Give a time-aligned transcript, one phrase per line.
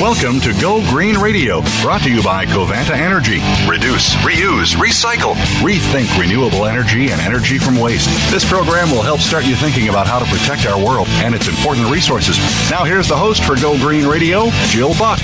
[0.00, 3.38] Welcome to Go Green Radio, brought to you by Covanta Energy.
[3.68, 8.08] Reduce, reuse, recycle, rethink renewable energy and energy from waste.
[8.30, 11.48] This program will help start you thinking about how to protect our world and its
[11.48, 12.38] important resources.
[12.70, 15.20] Now, here's the host for Go Green Radio, Jill Buck.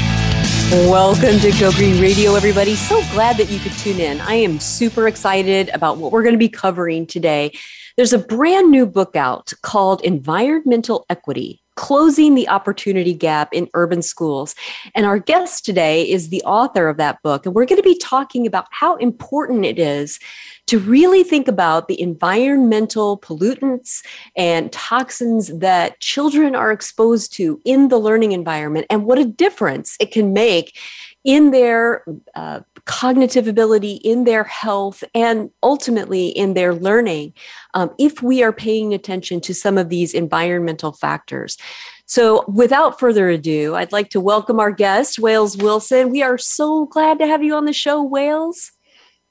[0.70, 2.74] Welcome to Go Green Radio, everybody.
[2.74, 4.20] So glad that you could tune in.
[4.20, 7.56] I am super excited about what we're going to be covering today.
[7.96, 14.02] There's a brand new book out called Environmental Equity Closing the Opportunity Gap in Urban
[14.02, 14.54] Schools.
[14.94, 17.46] And our guest today is the author of that book.
[17.46, 20.18] And we're going to be talking about how important it is
[20.66, 24.04] to really think about the environmental pollutants
[24.36, 29.96] and toxins that children are exposed to in the learning environment and what a difference
[30.00, 30.76] it can make
[31.24, 32.04] in their
[32.34, 37.34] uh, cognitive ability, in their health, and ultimately in their learning
[37.74, 41.58] um, if we are paying attention to some of these environmental factors.
[42.06, 46.10] So, without further ado, I'd like to welcome our guest, Wales Wilson.
[46.10, 48.70] We are so glad to have you on the show, Wales.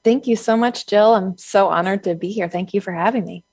[0.04, 1.14] Thank you so much, Jill.
[1.14, 2.50] I'm so honored to be here.
[2.50, 3.45] Thank you for having me.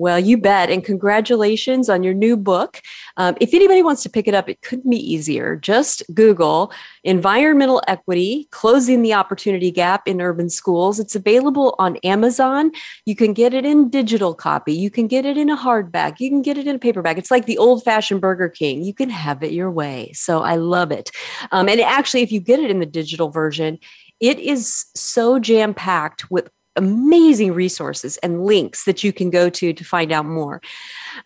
[0.00, 0.70] Well, you bet.
[0.70, 2.80] And congratulations on your new book.
[3.18, 5.56] Um, if anybody wants to pick it up, it couldn't be easier.
[5.56, 6.72] Just Google
[7.04, 10.98] Environmental Equity Closing the Opportunity Gap in Urban Schools.
[10.98, 12.72] It's available on Amazon.
[13.04, 16.30] You can get it in digital copy, you can get it in a hardback, you
[16.30, 17.18] can get it in a paperback.
[17.18, 18.82] It's like the old fashioned Burger King.
[18.82, 20.12] You can have it your way.
[20.14, 21.10] So I love it.
[21.52, 23.78] Um, and actually, if you get it in the digital version,
[24.18, 29.72] it is so jam packed with amazing resources and links that you can go to
[29.72, 30.60] to find out more.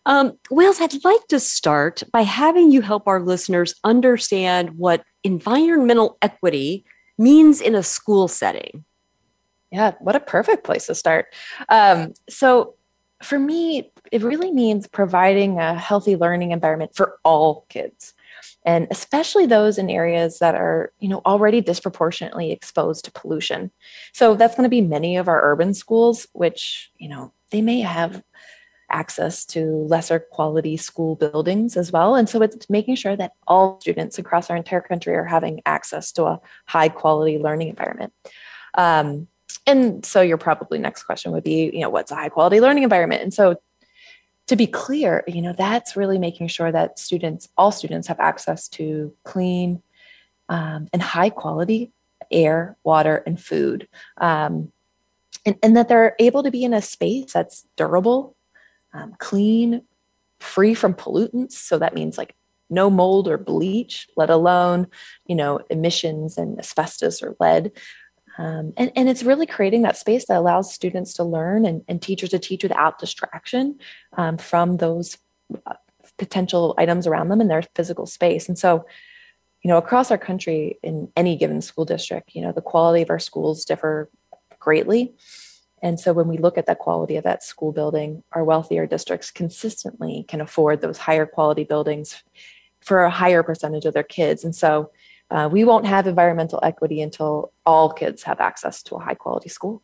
[0.07, 6.17] Um, Wales, I'd like to start by having you help our listeners understand what environmental
[6.23, 6.85] equity
[7.19, 8.85] means in a school setting.
[9.71, 11.27] Yeah, what a perfect place to start.
[11.69, 12.75] Um, so,
[13.23, 18.14] for me, it really means providing a healthy learning environment for all kids
[18.65, 23.71] and especially those in areas that are you know already disproportionately exposed to pollution.
[24.13, 27.81] So that's going to be many of our urban schools which you know they may
[27.81, 28.23] have
[28.91, 32.15] access to lesser quality school buildings as well.
[32.15, 36.13] And so it's making sure that all students across our entire country are having access
[36.13, 38.13] to a high quality learning environment.
[38.75, 39.29] Um,
[39.67, 42.85] and so your probably next question would be you know what's a high quality learning
[42.85, 43.23] environment?
[43.23, 43.57] And so
[44.47, 48.69] to be clear, you know, that's really making sure that students, all students, have access
[48.69, 49.83] to clean
[50.49, 51.93] um, and high quality
[52.31, 53.89] air, water, and food.
[54.19, 54.73] Um,
[55.47, 58.35] and, and, that they're able to be in a space that's durable,
[58.93, 59.83] um, clean,
[60.41, 61.53] free from pollutants.
[61.53, 62.35] So that means like
[62.71, 64.87] no mold or bleach, let alone,
[65.27, 67.73] you know, emissions and asbestos or lead.
[68.37, 72.03] Um, and, and it's really creating that space that allows students to learn and, and
[72.03, 73.79] teachers to teach without distraction
[74.17, 75.19] um, from those
[75.67, 75.75] uh,
[76.19, 78.49] potential items around them in their physical space.
[78.49, 78.87] And so,
[79.63, 83.11] you know, across our country in any given school district, you know, the quality of
[83.11, 84.11] our schools differ
[84.59, 85.15] greatly.
[85.83, 89.31] And so when we look at the quality of that school building, our wealthier districts
[89.31, 92.23] consistently can afford those higher quality buildings
[92.81, 94.45] for a higher percentage of their kids.
[94.45, 94.91] And so
[95.31, 99.49] uh, we won't have environmental equity until all kids have access to a high quality
[99.49, 99.83] school.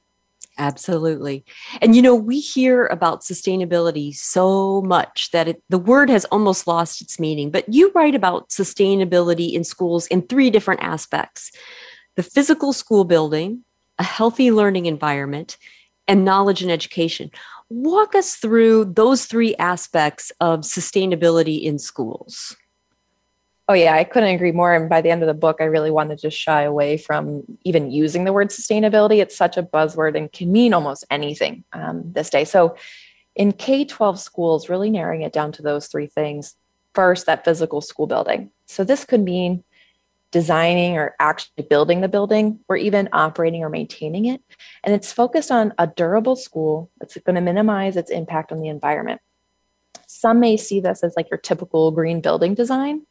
[0.59, 1.45] Absolutely.
[1.81, 6.67] And you know, we hear about sustainability so much that it, the word has almost
[6.67, 7.51] lost its meaning.
[7.51, 11.51] But you write about sustainability in schools in three different aspects
[12.17, 13.65] the physical school building,
[13.99, 15.57] a healthy learning environment,
[16.07, 17.31] and knowledge and education.
[17.71, 22.57] Walk us through those three aspects of sustainability in schools.
[23.71, 24.75] Oh yeah, I couldn't agree more.
[24.75, 27.93] And by the end of the book, I really wanted to shy away from even
[27.93, 29.23] using the word sustainability.
[29.23, 32.45] It's such a buzzword and can mean almost anything um, this day.
[32.45, 32.75] So
[33.37, 36.57] in K 12 schools, really narrowing it down to those three things.
[36.97, 38.51] First, that physical school building.
[38.67, 39.63] So this could mean
[40.33, 44.43] designing or actually building the building or even operating or maintaining it.
[44.83, 48.69] And it's focused on a durable school that's going to minimize its impact on the
[48.69, 49.21] environment.
[50.09, 53.07] Some may see this as like your typical green building design,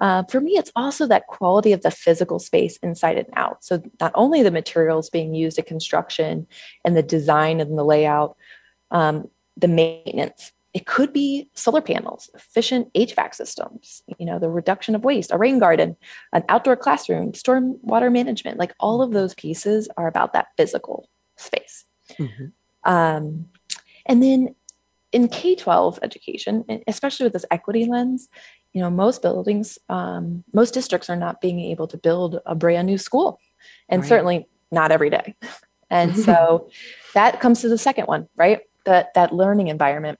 [0.00, 3.64] uh, for me, it's also that quality of the physical space inside and out.
[3.64, 6.46] So, not only the materials being used in construction
[6.84, 8.36] and the design and the layout,
[8.90, 10.52] um, the maintenance.
[10.74, 15.38] It could be solar panels, efficient HVAC systems, you know, the reduction of waste, a
[15.38, 15.96] rain garden,
[16.32, 18.58] an outdoor classroom, storm water management.
[18.58, 21.84] Like all of those pieces are about that physical space.
[22.18, 22.46] Mm-hmm.
[22.84, 23.46] Um,
[24.06, 24.54] and then
[25.10, 28.28] in K 12 education, especially with this equity lens,
[28.72, 32.86] you know most buildings um, most districts are not being able to build a brand
[32.86, 33.40] new school
[33.88, 34.08] and right.
[34.08, 35.34] certainly not every day
[35.90, 36.68] and so
[37.14, 40.18] that comes to the second one right that that learning environment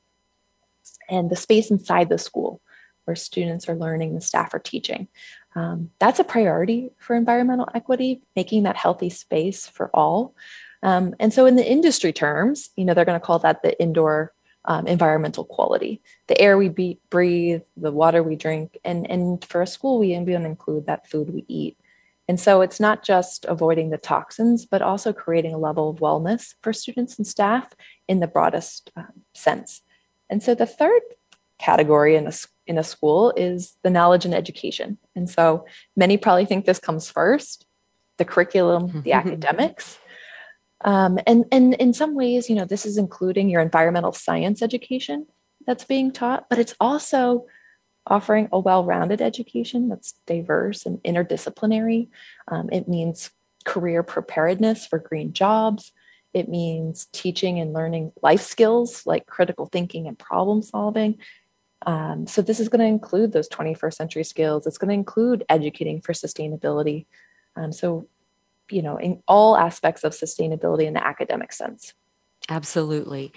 [1.09, 2.61] and the space inside the school
[3.09, 5.09] where students are learning and staff are teaching.
[5.57, 10.35] Um, that's a priority for environmental equity, making that healthy space for all.
[10.83, 13.81] Um, and so, in the industry terms, you know, they're going to call that the
[13.81, 14.35] indoor
[14.69, 19.63] um, environmental quality, the air we be- breathe, the water we drink, and and for
[19.63, 21.77] a school, we even include that food we eat.
[22.29, 26.55] And so, it's not just avoiding the toxins, but also creating a level of wellness
[26.63, 27.73] for students and staff
[28.07, 29.81] in the broadest um, sense.
[30.29, 31.01] And so, the third
[31.59, 32.33] category in a
[32.67, 34.99] in a school is the knowledge and education.
[35.17, 35.65] And so,
[35.97, 37.65] many probably think this comes first,
[38.19, 39.99] the curriculum, the academics.
[40.83, 45.27] Um, and, and in some ways, you know, this is including your environmental science education
[45.67, 47.47] that's being taught, but it's also
[48.07, 52.09] offering a well-rounded education that's diverse and interdisciplinary.
[52.47, 53.31] Um, it means
[53.65, 55.93] career preparedness for green jobs.
[56.33, 61.19] It means teaching and learning life skills like critical thinking and problem solving.
[61.87, 64.67] Um, so this is going to include those 21st century skills.
[64.67, 67.07] It's going to include educating for sustainability.
[67.57, 68.09] Um, so
[68.71, 71.95] you know, in all aspects of sustainability in the academic sense.
[72.51, 73.31] Absolutely.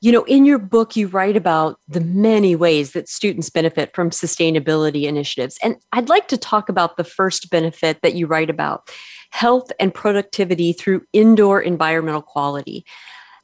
[0.00, 4.10] You know, in your book, you write about the many ways that students benefit from
[4.10, 5.58] sustainability initiatives.
[5.62, 8.90] And I'd like to talk about the first benefit that you write about
[9.30, 12.84] health and productivity through indoor environmental quality.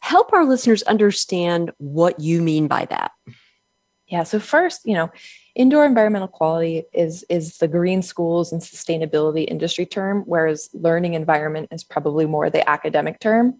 [0.00, 3.12] Help our listeners understand what you mean by that.
[4.08, 4.24] Yeah.
[4.24, 5.10] So, first, you know,
[5.58, 11.68] indoor environmental quality is is the green schools and sustainability industry term whereas learning environment
[11.70, 13.58] is probably more the academic term.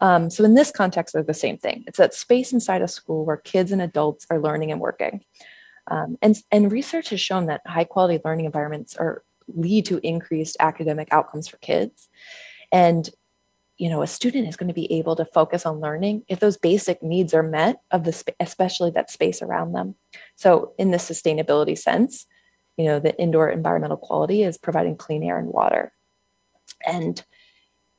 [0.00, 1.82] Um, so in this context they're the same thing.
[1.88, 5.24] It's that space inside a school where kids and adults are learning and working.
[5.90, 10.58] Um, and, and research has shown that high quality learning environments are lead to increased
[10.60, 12.08] academic outcomes for kids.
[12.70, 13.08] And
[13.78, 16.56] you know a student is going to be able to focus on learning if those
[16.56, 19.94] basic needs are met of the sp- especially that space around them.
[20.36, 22.26] So in the sustainability sense
[22.76, 25.92] you know the indoor environmental quality is providing clean air and water.
[26.86, 27.24] And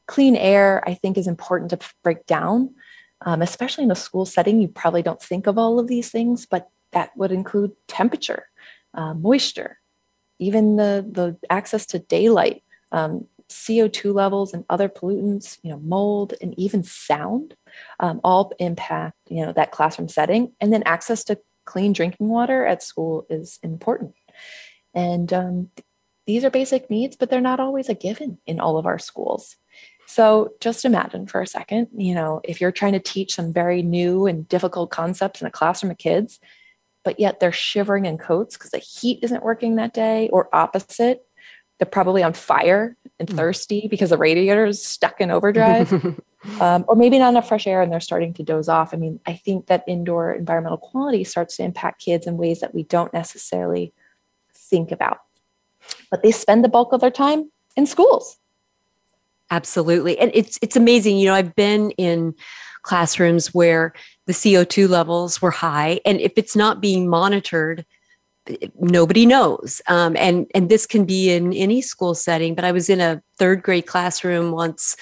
[0.08, 2.76] clean air i think is important to break down.
[3.22, 6.46] Um, especially in a school setting you probably don't think of all of these things
[6.46, 8.48] but that would include temperature
[8.94, 9.80] uh, moisture
[10.40, 12.64] even the the access to daylight.
[12.92, 17.56] Um, CO2 levels and other pollutants, you know, mold and even sound,
[18.00, 20.54] um, all impact, you know, that classroom setting.
[20.62, 24.16] And then access to clean drinking water at school is important.
[24.94, 25.70] And um,
[26.28, 29.56] these are basic needs, but they're not always a given in all of our schools.
[30.08, 33.84] So just imagine for a second, you know, if you're trying to teach some very
[33.84, 36.40] new and difficult concepts in a classroom of kids,
[37.04, 41.26] but yet they're shivering in coats because the heat isn't working that day, or opposite,
[41.80, 43.36] they're probably on fire and mm.
[43.36, 45.92] thirsty because the radiator is stuck in overdrive.
[46.62, 48.94] um, or maybe not enough fresh air and they're starting to doze off.
[48.94, 52.76] I mean, I think that indoor environmental quality starts to impact kids in ways that
[52.76, 53.94] we don't necessarily
[54.54, 55.22] think about.
[56.12, 58.38] But they spend the bulk of their time in schools.
[59.52, 60.20] Absolutely.
[60.20, 61.18] And it's it's amazing.
[61.18, 62.36] You know, I've been in
[62.84, 63.94] classrooms where
[64.28, 67.86] the CO2 levels were high and if it's not being monitored,
[68.80, 69.82] nobody knows.
[69.88, 73.22] Um, and and this can be in any school setting but i was in a
[73.38, 74.96] third grade classroom once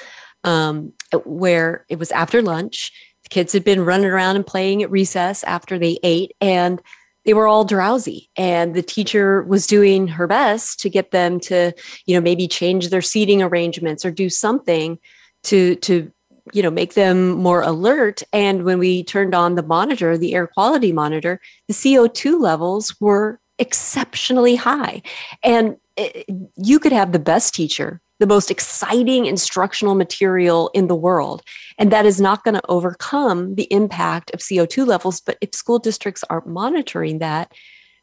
[0.44, 0.94] um,
[1.26, 2.92] where it was after lunch.
[3.24, 6.82] The kids had been running around and playing at recess after they ate and
[7.26, 8.30] they were all drowsy.
[8.38, 11.74] And the teacher was doing her best to get them to
[12.06, 14.98] you know maybe change their seating arrangements or do something
[15.44, 16.12] to to
[16.54, 18.24] you know make them more alert.
[18.34, 23.40] And when we turned on the monitor the air quality monitor the co2 levels were
[23.60, 25.02] exceptionally high.
[25.44, 26.26] And it,
[26.56, 31.44] you could have the best teacher the most exciting instructional material in the world.
[31.78, 35.22] And that is not going to overcome the impact of co2 levels.
[35.22, 37.52] But if school districts aren't monitoring that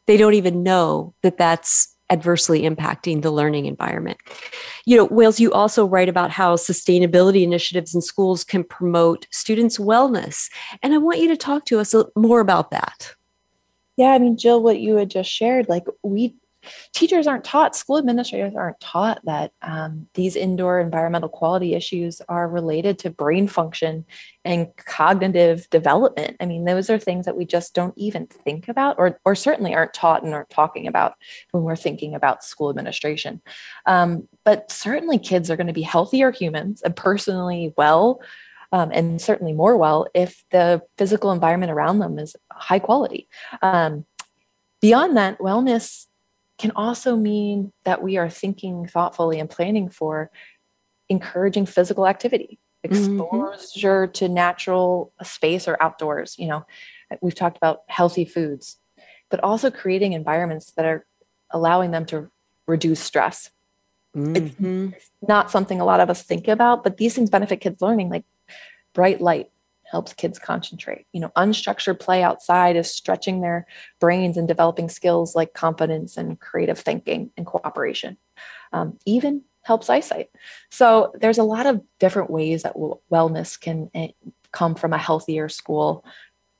[0.07, 4.17] they don't even know that that's adversely impacting the learning environment.
[4.85, 9.77] You know, Wales, you also write about how sustainability initiatives in schools can promote students'
[9.77, 10.49] wellness.
[10.83, 13.15] And I want you to talk to us more about that.
[13.97, 16.35] Yeah, I mean, Jill, what you had just shared, like we
[16.93, 22.47] teachers aren't taught, school administrators aren't taught that um, these indoor environmental quality issues are
[22.47, 24.05] related to brain function
[24.43, 26.37] and cognitive development.
[26.39, 29.73] I mean, those are things that we just don't even think about, or, or certainly
[29.73, 31.15] aren't taught and aren't talking about
[31.51, 33.41] when we're thinking about school administration.
[33.85, 38.21] Um, but certainly, kids are going to be healthier humans and personally well.
[38.71, 43.29] Um, and certainly more well if the physical environment around them is high quality.
[43.61, 44.05] Um,
[44.81, 46.07] beyond that, wellness
[46.57, 50.31] can also mean that we are thinking thoughtfully and planning for
[51.09, 52.95] encouraging physical activity, mm-hmm.
[52.95, 54.11] exposure mm-hmm.
[54.13, 56.35] to natural space or outdoors.
[56.37, 56.65] You know,
[57.21, 58.77] we've talked about healthy foods.
[59.29, 61.05] but also creating environments that are
[61.51, 62.29] allowing them to
[62.67, 63.49] reduce stress.
[64.15, 64.89] Mm-hmm.
[64.95, 68.09] It's, not something a lot of us think about, but these things benefit kids learning,
[68.09, 68.23] like
[68.93, 69.49] bright light
[69.89, 71.05] helps kids concentrate.
[71.13, 73.67] You know, unstructured play outside is stretching their
[73.99, 78.17] brains and developing skills like confidence and creative thinking and cooperation.
[78.73, 80.29] Um, even helps eyesight.
[80.69, 84.09] So there's a lot of different ways that wellness can eh,
[84.51, 86.05] come from a healthier school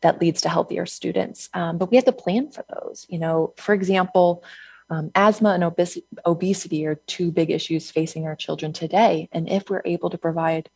[0.02, 1.50] that leads to healthier students.
[1.54, 3.06] Um, but we have to plan for those.
[3.10, 4.44] You know, for example,
[4.90, 9.30] um, asthma and obes- obesity are two big issues facing our children today.
[9.32, 10.70] And if we're able to provide,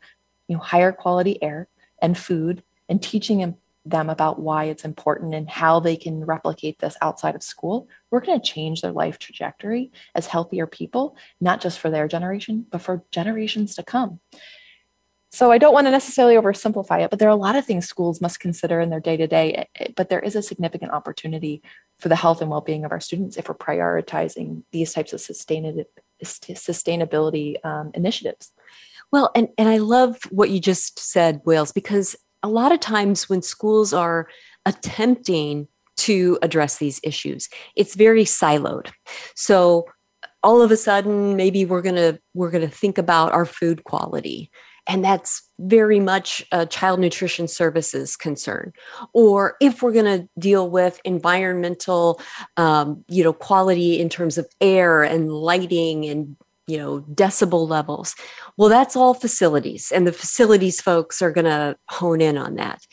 [0.47, 1.67] you know, higher quality air
[2.01, 6.97] and food and teaching them about why it's important and how they can replicate this
[7.01, 11.79] outside of school, we're going to change their life trajectory as healthier people, not just
[11.79, 14.19] for their generation, but for generations to come.
[15.31, 17.87] So I don't want to necessarily oversimplify it, but there are a lot of things
[17.87, 19.67] schools must consider in their day to day.
[19.95, 21.61] But there is a significant opportunity
[21.99, 25.19] for the health and well being of our students if we're prioritizing these types of
[25.19, 28.51] sustainability um, initiatives.
[29.11, 33.27] Well, and, and I love what you just said, Wales, because a lot of times
[33.29, 34.27] when schools are
[34.65, 38.91] attempting to address these issues, it's very siloed.
[39.35, 39.85] So
[40.43, 44.51] all of a sudden, maybe we're gonna we're gonna think about our food quality
[44.89, 48.73] and that's very much a child nutrition services concern
[49.13, 52.19] or if we're going to deal with environmental
[52.57, 56.35] um, you know quality in terms of air and lighting and
[56.69, 58.15] you know decibel levels.
[58.57, 62.85] Well that's all facilities and the facilities folks are going to hone in on that.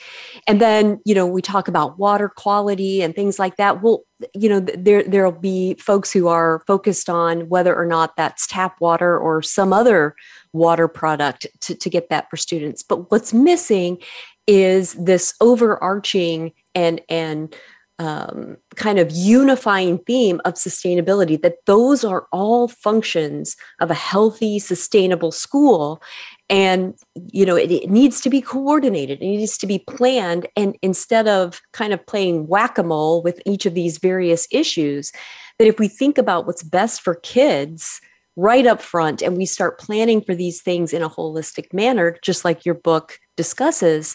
[0.46, 3.82] And then you know we talk about water quality and things like that.
[3.82, 4.04] Well
[4.34, 8.76] you know there there'll be folks who are focused on whether or not that's tap
[8.80, 10.14] water or some other
[10.52, 12.82] water product to, to get that for students.
[12.82, 13.98] But what's missing
[14.46, 17.54] is this overarching and and
[17.98, 24.58] um, kind of unifying theme of sustainability that those are all functions of a healthy
[24.58, 26.02] sustainable school.
[26.48, 26.94] And
[27.32, 31.26] you know it, it, needs to be coordinated it needs to be planned and instead
[31.26, 35.12] of kind of playing whack-a-mole with each of these various issues
[35.58, 38.00] that if we think about what's best for kids
[38.36, 42.44] right up front and we start planning for these things in a holistic manner just
[42.44, 44.14] like your book discusses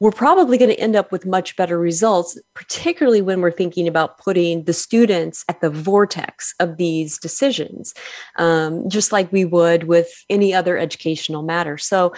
[0.00, 4.18] we're probably going to end up with much better results, particularly when we're thinking about
[4.18, 7.94] putting the students at the vortex of these decisions,
[8.36, 11.78] um, just like we would with any other educational matter.
[11.78, 12.12] So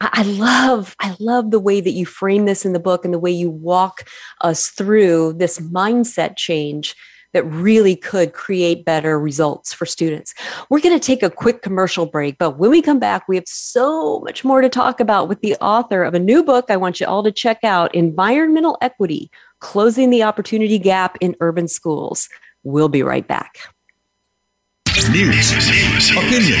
[0.00, 3.18] I, love, I love the way that you frame this in the book and the
[3.18, 4.08] way you walk
[4.40, 6.96] us through this mindset change
[7.32, 10.34] that really could create better results for students.
[10.68, 13.46] We're going to take a quick commercial break, but when we come back, we have
[13.46, 17.00] so much more to talk about with the author of a new book I want
[17.00, 22.28] you all to check out Environmental Equity Closing the Opportunity Gap in Urban Schools.
[22.62, 23.58] We'll be right back.
[25.10, 25.52] News,
[26.12, 26.60] opinion,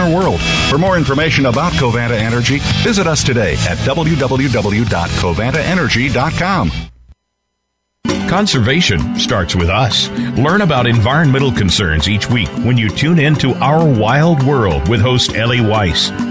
[0.09, 0.39] world.
[0.69, 6.71] For more information about Covanta Energy, visit us today at www.covantaenergy.com.
[8.31, 10.07] Conservation starts with us.
[10.37, 15.01] Learn about environmental concerns each week when you tune in to Our Wild World with
[15.01, 16.30] host Ellie Weiss.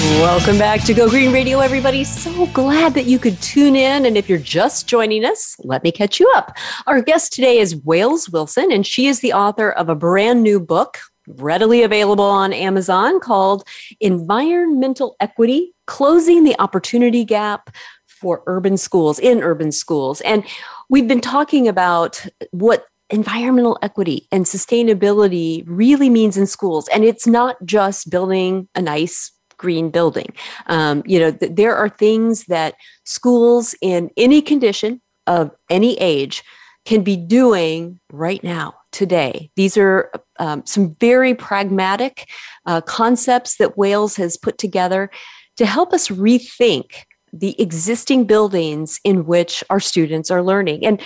[0.00, 2.04] Welcome back to Go Green Radio, everybody.
[2.04, 4.06] So glad that you could tune in.
[4.06, 6.56] And if you're just joining us, let me catch you up.
[6.86, 10.58] Our guest today is Wales Wilson, and she is the author of a brand new
[10.58, 10.96] book,
[11.28, 13.68] readily available on Amazon, called
[14.00, 17.68] Environmental Equity Closing the Opportunity Gap
[18.06, 20.22] for Urban Schools, in urban schools.
[20.22, 20.44] And
[20.88, 26.88] we've been talking about what environmental equity and sustainability really means in schools.
[26.88, 30.32] And it's not just building a nice green building.
[30.66, 32.74] Um, you know, th- there are things that
[33.04, 36.42] schools in any condition of any age
[36.86, 39.50] can be doing right now, today.
[39.54, 42.28] These are um, some very pragmatic
[42.64, 45.10] uh, concepts that Wales has put together
[45.58, 50.86] to help us rethink the existing buildings in which our students are learning.
[50.86, 51.00] And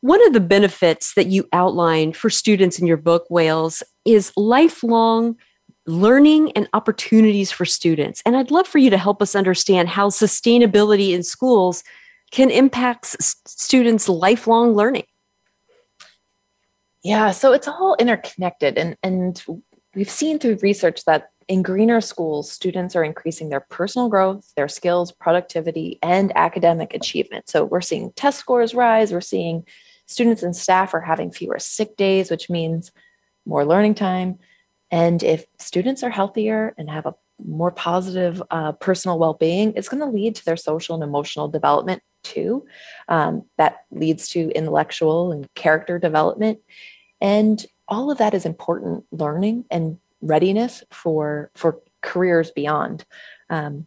[0.00, 5.36] one of the benefits that you outline for students in your book, Wales, is lifelong
[5.88, 8.22] learning and opportunities for students.
[8.26, 11.82] And I'd love for you to help us understand how sustainability in schools
[12.30, 15.06] can impact s- students' lifelong learning.
[17.02, 18.76] Yeah, so it's all interconnected.
[18.76, 19.42] And, and
[19.94, 24.68] we've seen through research that in greener schools, students are increasing their personal growth, their
[24.68, 27.48] skills, productivity, and academic achievement.
[27.48, 29.10] So we're seeing test scores rise.
[29.10, 29.64] We're seeing
[30.04, 32.92] students and staff are having fewer sick days, which means
[33.46, 34.38] more learning time.
[34.90, 37.14] And if students are healthier and have a
[37.44, 41.48] more positive uh, personal well being, it's going to lead to their social and emotional
[41.48, 42.66] development too.
[43.08, 46.60] Um, that leads to intellectual and character development.
[47.20, 53.04] And all of that is important learning and readiness for, for careers beyond.
[53.50, 53.86] Um,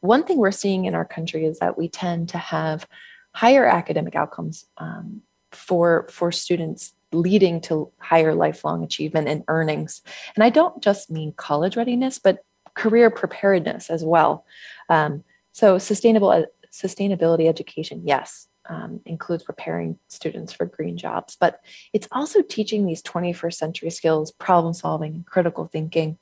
[0.00, 2.86] one thing we're seeing in our country is that we tend to have
[3.32, 5.22] higher academic outcomes um,
[5.52, 10.02] for, for students leading to higher lifelong achievement and earnings.
[10.34, 14.44] And I don't just mean college readiness, but career preparedness as well.
[14.88, 21.60] Um, so sustainable uh, sustainability education, yes, um, includes preparing students for green jobs, but
[21.92, 26.18] it's also teaching these 21st century skills, problem solving, and critical thinking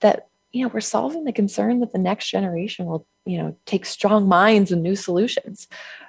[0.00, 3.86] that you know we're solving the concern that the next generation will you know take
[3.86, 5.68] strong minds and new solutions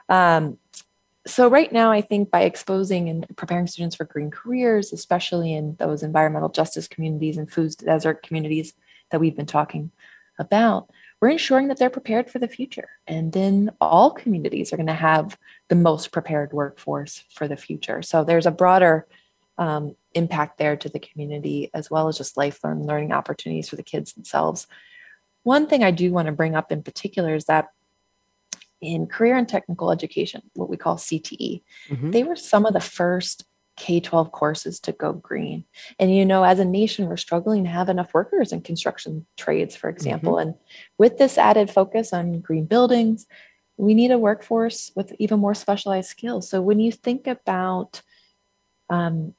[0.09, 0.57] um,
[1.25, 5.75] so right now i think by exposing and preparing students for green careers especially in
[5.75, 8.73] those environmental justice communities and food desert communities
[9.09, 9.91] that we've been talking
[10.39, 10.89] about
[11.21, 12.89] we're ensuring that they're prepared for the future.
[13.05, 18.01] And then all communities are going to have the most prepared workforce for the future.
[18.01, 19.07] So there's a broader
[19.59, 23.83] um, impact there to the community as well as just lifelong learning opportunities for the
[23.83, 24.65] kids themselves.
[25.43, 27.69] One thing i do want to bring up in particular is that
[28.81, 31.61] in career and technical education, what we call CTE.
[31.89, 32.11] Mm-hmm.
[32.11, 33.45] They were some of the first
[33.77, 35.63] K 12 courses to go green.
[35.97, 39.75] And, you know, as a nation, we're struggling to have enough workers in construction trades,
[39.75, 40.33] for example.
[40.33, 40.49] Mm-hmm.
[40.49, 40.57] And
[40.97, 43.27] with this added focus on green buildings,
[43.77, 46.49] we need a workforce with even more specialized skills.
[46.49, 48.01] So when you think about
[48.89, 49.33] um,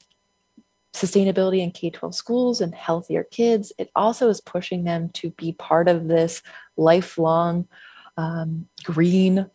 [0.92, 5.52] sustainability in K 12 schools and healthier kids, it also is pushing them to be
[5.52, 6.42] part of this
[6.76, 7.68] lifelong
[8.16, 9.46] um, green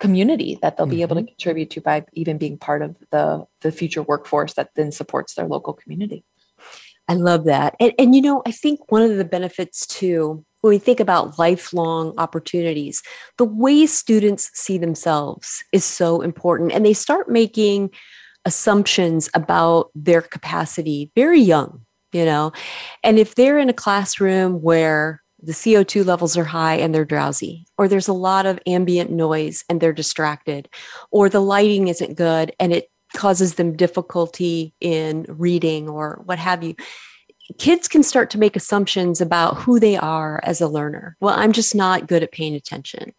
[0.00, 0.96] community that they'll mm-hmm.
[0.96, 1.28] be able to mm-hmm.
[1.28, 5.46] contribute to by even being part of the the future workforce that then supports their
[5.46, 6.24] local community
[7.08, 10.70] i love that and, and you know i think one of the benefits too when
[10.70, 13.02] we think about lifelong opportunities
[13.38, 17.88] the way students see themselves is so important and they start making
[18.44, 21.80] assumptions about their capacity very young
[22.12, 22.52] you know
[23.04, 27.66] and if they're in a classroom where the CO2 levels are high and they're drowsy,
[27.78, 30.68] or there's a lot of ambient noise and they're distracted,
[31.10, 36.62] or the lighting isn't good and it causes them difficulty in reading or what have
[36.62, 36.74] you.
[37.58, 41.14] Kids can start to make assumptions about who they are as a learner.
[41.20, 43.12] Well, I'm just not good at paying attention.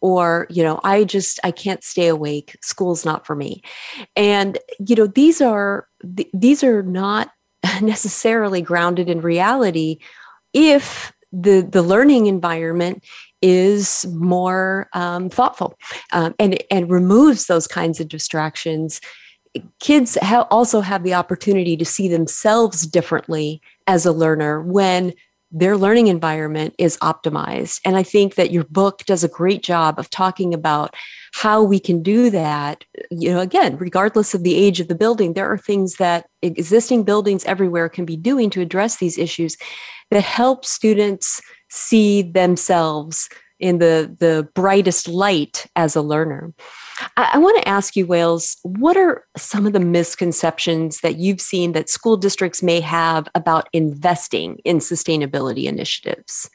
[0.00, 2.56] Or, you know, I just I can't stay awake.
[2.62, 3.60] School's not for me.
[4.14, 5.88] And, you know, these are
[6.32, 7.30] these are not
[7.82, 9.98] necessarily grounded in reality
[10.52, 13.04] if the the learning environment
[13.40, 15.78] is more um, thoughtful
[16.12, 19.00] um, and and removes those kinds of distractions
[19.80, 25.12] kids ha- also have the opportunity to see themselves differently as a learner when
[25.54, 27.78] their learning environment is optimized.
[27.84, 30.94] And I think that your book does a great job of talking about
[31.34, 32.84] how we can do that.
[33.10, 37.04] You know, again, regardless of the age of the building, there are things that existing
[37.04, 39.58] buildings everywhere can be doing to address these issues
[40.12, 46.52] that help students see themselves in the, the brightest light as a learner.
[47.16, 51.40] I, I want to ask you, Wales, what are some of the misconceptions that you've
[51.40, 56.50] seen that school districts may have about investing in sustainability initiatives?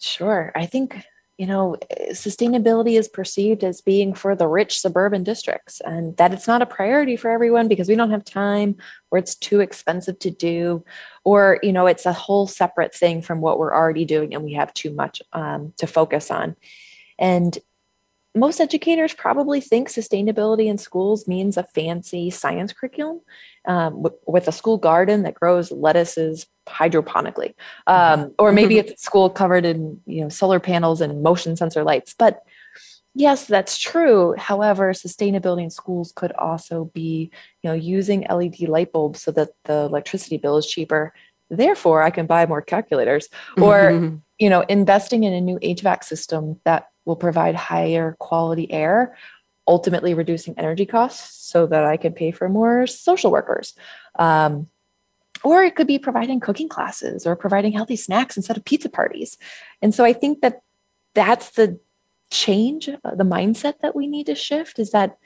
[0.00, 0.50] Sure.
[0.56, 1.00] I think
[1.38, 1.76] you know,
[2.10, 6.66] sustainability is perceived as being for the rich suburban districts and that it's not a
[6.66, 8.76] priority for everyone because we don't have time
[9.12, 10.84] or it's too expensive to do
[11.22, 14.52] or, you know, it's a whole separate thing from what we're already doing and we
[14.52, 16.56] have too much um, to focus on.
[17.20, 17.56] And
[18.38, 23.20] most educators probably think sustainability in schools means a fancy science curriculum
[23.66, 27.54] um, with a school garden that grows lettuces hydroponically,
[27.86, 28.28] um, mm-hmm.
[28.38, 32.14] or maybe it's a school covered in you know solar panels and motion sensor lights.
[32.18, 32.42] But
[33.14, 34.34] yes, that's true.
[34.38, 37.30] However, sustainability in schools could also be
[37.62, 41.12] you know using LED light bulbs so that the electricity bill is cheaper.
[41.50, 44.16] Therefore, I can buy more calculators, or mm-hmm.
[44.38, 49.16] you know investing in a new HVAC system that will provide higher quality air,
[49.66, 53.74] ultimately reducing energy costs so that I can pay for more social workers.
[54.18, 54.68] Um,
[55.42, 59.38] or it could be providing cooking classes or providing healthy snacks instead of pizza parties.
[59.80, 60.60] And so I think that
[61.14, 61.80] that's the
[62.30, 65.16] change, uh, the mindset that we need to shift is that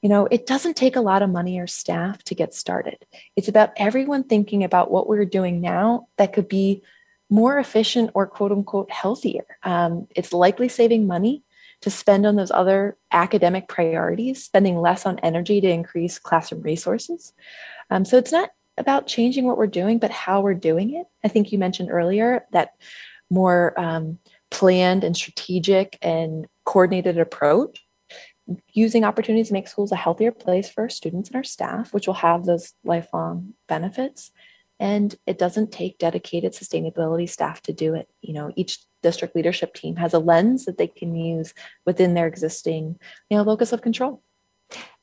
[0.00, 3.06] you know, it doesn't take a lot of money or staff to get started.
[3.36, 6.82] It's about everyone thinking about what we're doing now that could be
[7.32, 9.46] more efficient or quote unquote healthier.
[9.62, 11.42] Um, it's likely saving money
[11.80, 17.32] to spend on those other academic priorities, spending less on energy to increase classroom resources.
[17.90, 21.06] Um, so it's not about changing what we're doing, but how we're doing it.
[21.24, 22.74] I think you mentioned earlier that
[23.30, 24.18] more um,
[24.50, 27.82] planned and strategic and coordinated approach
[28.74, 32.06] using opportunities to make schools a healthier place for our students and our staff, which
[32.06, 34.32] will have those lifelong benefits
[34.82, 38.08] and it doesn't take dedicated sustainability staff to do it.
[38.20, 41.54] You know each district leadership team has a lens that they can use
[41.86, 42.98] within their existing
[43.30, 44.22] you know locus of control.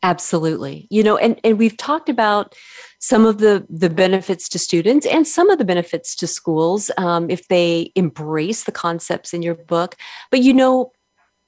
[0.04, 0.88] Absolutely.
[0.92, 2.56] You know and, and we've talked about
[3.00, 7.30] some of the the benefits to students and some of the benefits to schools um,
[7.30, 9.96] if they embrace the concepts in your book.
[10.30, 10.92] But you know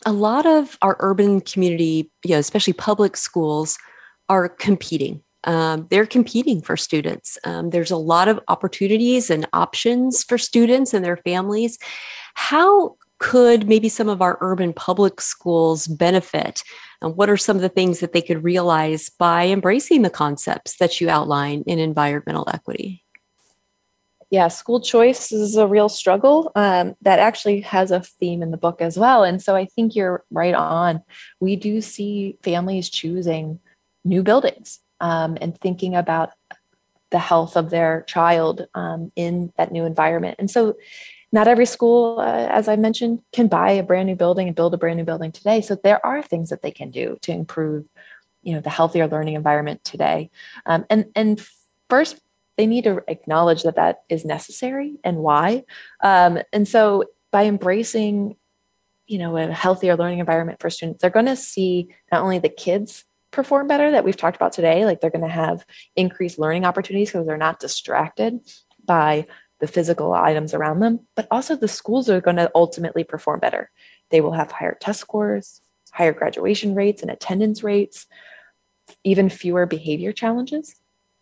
[0.06, 3.78] a lot of our urban community you know especially public schools
[4.30, 7.38] are competing um, they're competing for students.
[7.44, 11.78] Um, there's a lot of opportunities and options for students and their families.
[12.36, 16.64] How could maybe some of our urban public schools benefit?
[17.02, 20.78] And what are some of the things that they could realize by embracing the concepts
[20.78, 23.04] that you outline in environmental equity?
[24.32, 28.58] yeah, school choice is a real struggle um, that actually has a theme in the
[28.58, 29.26] book as well.
[29.26, 31.04] And so I think you're right on.
[31.42, 33.60] We do see families choosing
[34.06, 36.32] new buildings um, and thinking about
[37.10, 40.38] the health of their child um, in that new environment.
[40.40, 40.78] And so,
[41.34, 44.74] not every school, uh, as I mentioned, can buy a brand new building and build
[44.74, 45.62] a brand new building today.
[45.62, 47.88] So there are things that they can do to improve,
[48.44, 50.30] you know, the healthier learning environment today.
[50.66, 51.46] Um, and and
[51.90, 52.20] first,
[52.58, 55.64] they need to acknowledge that that is necessary and why.
[56.02, 58.36] Um, and so, by embracing,
[59.08, 62.50] you know, a healthier learning environment for students, they're going to see not only the
[62.50, 64.86] kids perform better that we've talked about today.
[64.86, 65.66] Like they're going to have
[65.96, 68.40] increased learning opportunities because they're not distracted
[68.86, 69.26] by
[69.60, 73.70] the physical items around them, but also the schools are going to ultimately perform better.
[74.10, 78.08] They will have higher test scores, higher graduation rates and attendance rates,
[79.04, 80.76] even fewer behavior challenges.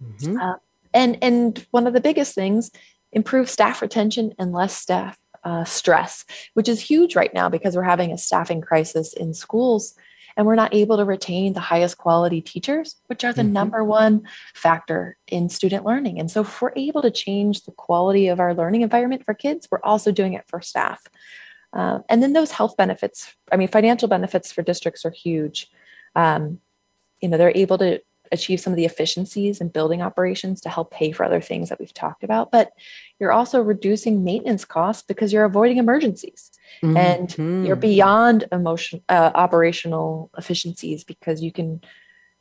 [0.03, 0.39] Mm-hmm.
[0.39, 0.55] Uh,
[0.93, 2.71] and and one of the biggest things,
[3.11, 7.83] improve staff retention and less staff uh, stress, which is huge right now because we're
[7.83, 9.95] having a staffing crisis in schools
[10.39, 13.51] and we're not able to retain the highest quality teachers, which are the mm-hmm.
[13.51, 14.21] number one
[14.53, 16.17] factor in student learning.
[16.17, 19.67] And so, if we're able to change the quality of our learning environment for kids,
[19.69, 21.05] we're also doing it for staff.
[21.73, 25.69] Uh, and then those health benefits, I mean, financial benefits for districts are huge.
[26.15, 26.61] Um,
[27.19, 27.99] you know, they're able to
[28.31, 31.79] achieve some of the efficiencies in building operations to help pay for other things that
[31.79, 32.71] we've talked about but
[33.19, 36.97] you're also reducing maintenance costs because you're avoiding emergencies mm-hmm.
[36.97, 41.81] and you're beyond emotion uh, operational efficiencies because you can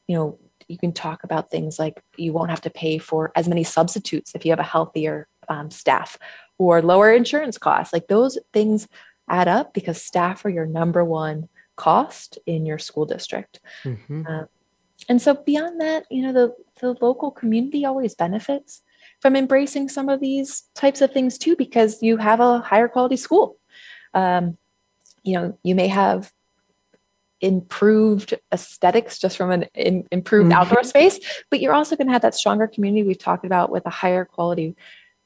[0.06, 3.48] you know you can talk about things like you won't have to pay for as
[3.48, 6.18] many substitutes if you have a healthier um, staff
[6.58, 8.88] or lower insurance costs like those things
[9.28, 14.24] add up because staff are your number one cost in your school district mm-hmm.
[14.28, 14.44] uh,
[15.08, 18.82] and so beyond that you know the the local community always benefits
[19.20, 23.16] from embracing some of these types of things too, because you have a higher quality
[23.16, 23.56] school.
[24.14, 24.56] Um,
[25.22, 26.32] you know, you may have
[27.40, 30.60] improved aesthetics just from an in, improved mm-hmm.
[30.60, 31.18] outdoor space,
[31.50, 34.24] but you're also going to have that stronger community we've talked about with a higher
[34.24, 34.76] quality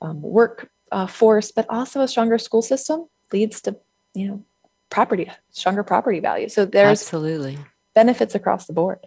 [0.01, 3.77] um, work uh, force, but also a stronger school system leads to,
[4.15, 4.45] you know,
[4.91, 6.49] property, stronger property value.
[6.49, 7.59] So there's absolutely
[7.95, 8.99] benefits across the board.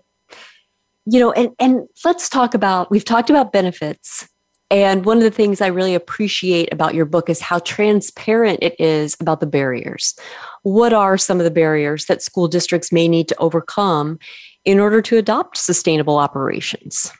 [1.05, 4.27] You know, and and let's talk about we've talked about benefits.
[4.71, 8.75] And one of the things I really appreciate about your book is how transparent it
[8.79, 10.15] is about the barriers.
[10.63, 14.17] What are some of the barriers that school districts may need to overcome
[14.65, 17.11] in order to adopt sustainable operations?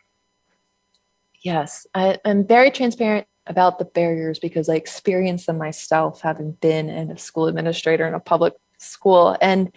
[1.42, 6.90] Yes, I, am very transparent about the barriers because I experienced them myself, having been
[6.90, 9.38] in a school administrator in a public school.
[9.40, 9.72] And,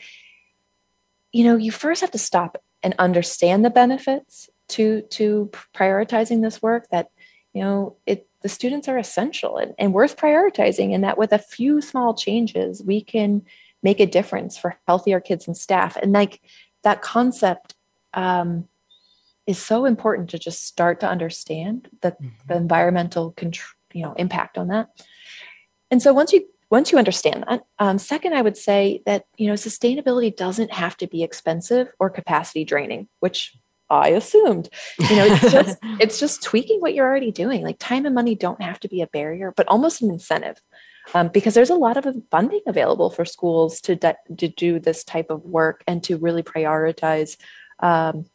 [1.32, 6.60] you know, you first have to stop and understand the benefits to to prioritizing this
[6.62, 7.10] work that,
[7.52, 11.38] you know, it the students are essential and, and worth prioritizing, and that with a
[11.38, 13.42] few small changes, we can
[13.82, 15.96] make a difference for healthier kids and staff.
[15.96, 16.40] And like
[16.82, 17.74] that concept
[18.14, 18.68] um,
[19.46, 22.28] is so important to just start to understand the, mm-hmm.
[22.46, 24.88] the environmental control, you know, impact on that.
[25.90, 29.46] And so once you once you understand that, um, second, I would say that you
[29.46, 33.56] know sustainability doesn't have to be expensive or capacity draining, which
[33.90, 34.68] I assumed.
[34.98, 37.62] You know, it's just it's just tweaking what you're already doing.
[37.62, 40.60] Like time and money don't have to be a barrier, but almost an incentive.
[41.14, 45.30] Um, because there's a lot of funding available for schools to, to do this type
[45.30, 47.38] of work and to really prioritize
[47.80, 48.26] um,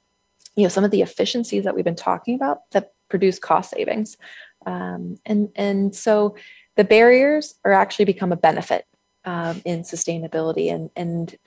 [0.56, 4.18] you know some of the efficiencies that we've been talking about that produce cost savings
[4.66, 6.36] um, and and so
[6.76, 8.86] the barriers are actually become a benefit
[9.26, 11.38] um, in sustainability and and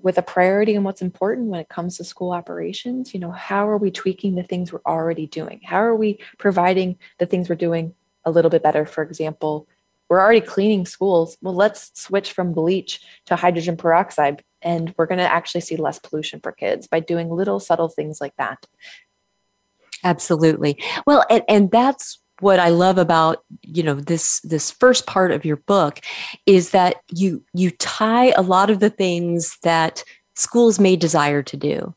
[0.00, 3.68] with a priority on what's important when it comes to school operations you know how
[3.68, 5.60] are we tweaking the things we're already doing?
[5.64, 7.94] How are we providing the things we're doing
[8.24, 8.86] a little bit better?
[8.86, 9.68] For example
[10.08, 11.36] we're already cleaning schools.
[11.40, 15.98] Well let's switch from bleach to hydrogen peroxide and we're going to actually see less
[15.98, 18.66] pollution for kids by doing little subtle things like that.
[20.04, 20.82] Absolutely.
[21.06, 25.44] Well and, and that's what i love about you know this this first part of
[25.44, 26.00] your book
[26.46, 30.02] is that you you tie a lot of the things that
[30.34, 31.94] schools may desire to do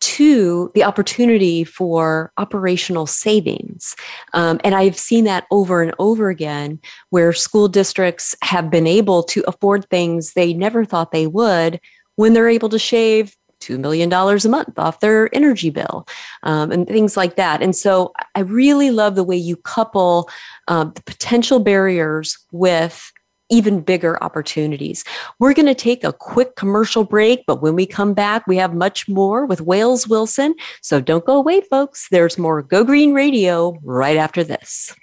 [0.00, 3.96] to the opportunity for operational savings.
[4.32, 9.22] Um, and I've seen that over and over again where school districts have been able
[9.24, 11.80] to afford things they never thought they would
[12.16, 13.36] when they're able to shave
[13.68, 16.06] $2 million a month off their energy bill
[16.42, 17.62] um, and things like that.
[17.62, 20.28] And so I really love the way you couple
[20.68, 23.12] um, the potential barriers with
[23.50, 25.04] even bigger opportunities.
[25.38, 28.74] We're going to take a quick commercial break, but when we come back, we have
[28.74, 30.54] much more with Wales Wilson.
[30.82, 32.08] So don't go away, folks.
[32.10, 34.94] There's more Go Green Radio right after this.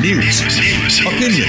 [0.00, 0.42] News,
[1.00, 1.48] opinion,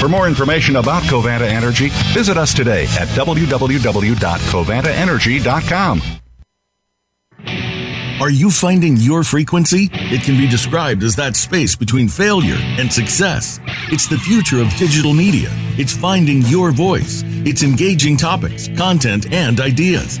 [0.00, 6.02] For more information about Covanta Energy, visit us today at www.covantaenergy.com.
[8.20, 9.88] Are you finding your frequency?
[9.92, 13.58] It can be described as that space between failure and success.
[13.90, 15.48] It's the future of digital media.
[15.76, 17.24] It's finding your voice.
[17.44, 20.20] It's engaging topics, content, and ideas.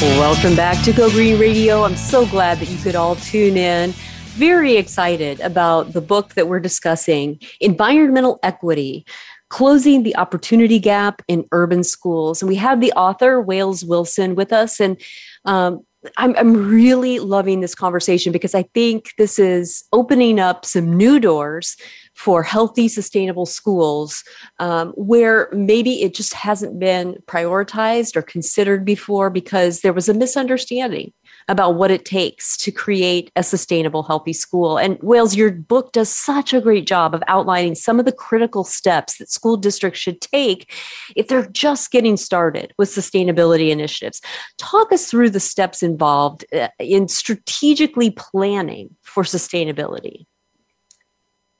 [0.00, 1.82] Welcome back to Go Green Radio.
[1.82, 3.90] I'm so glad that you could all tune in.
[4.36, 9.04] Very excited about the book that we're discussing Environmental Equity
[9.50, 12.40] Closing the Opportunity Gap in Urban Schools.
[12.40, 14.78] And we have the author, Wales Wilson, with us.
[14.78, 15.00] And
[15.46, 15.84] um,
[16.16, 21.18] I'm, I'm really loving this conversation because I think this is opening up some new
[21.18, 21.76] doors
[22.18, 24.24] for healthy, sustainable schools
[24.58, 30.14] um, where maybe it just hasn't been prioritized or considered before because there was a
[30.14, 31.12] misunderstanding
[31.46, 34.78] about what it takes to create a sustainable, healthy school.
[34.78, 38.64] And Wales, your book does such a great job of outlining some of the critical
[38.64, 40.74] steps that school districts should take
[41.14, 44.20] if they're just getting started with sustainability initiatives.
[44.58, 50.26] Talk us through the steps involved uh, in strategically planning for sustainability.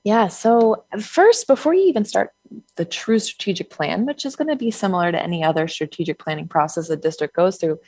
[0.05, 0.29] Yeah.
[0.29, 2.31] So, first, before you even start
[2.77, 6.49] the true strategic plan, which is going to be similar to any other strategic planning
[6.49, 7.79] process a district goes through,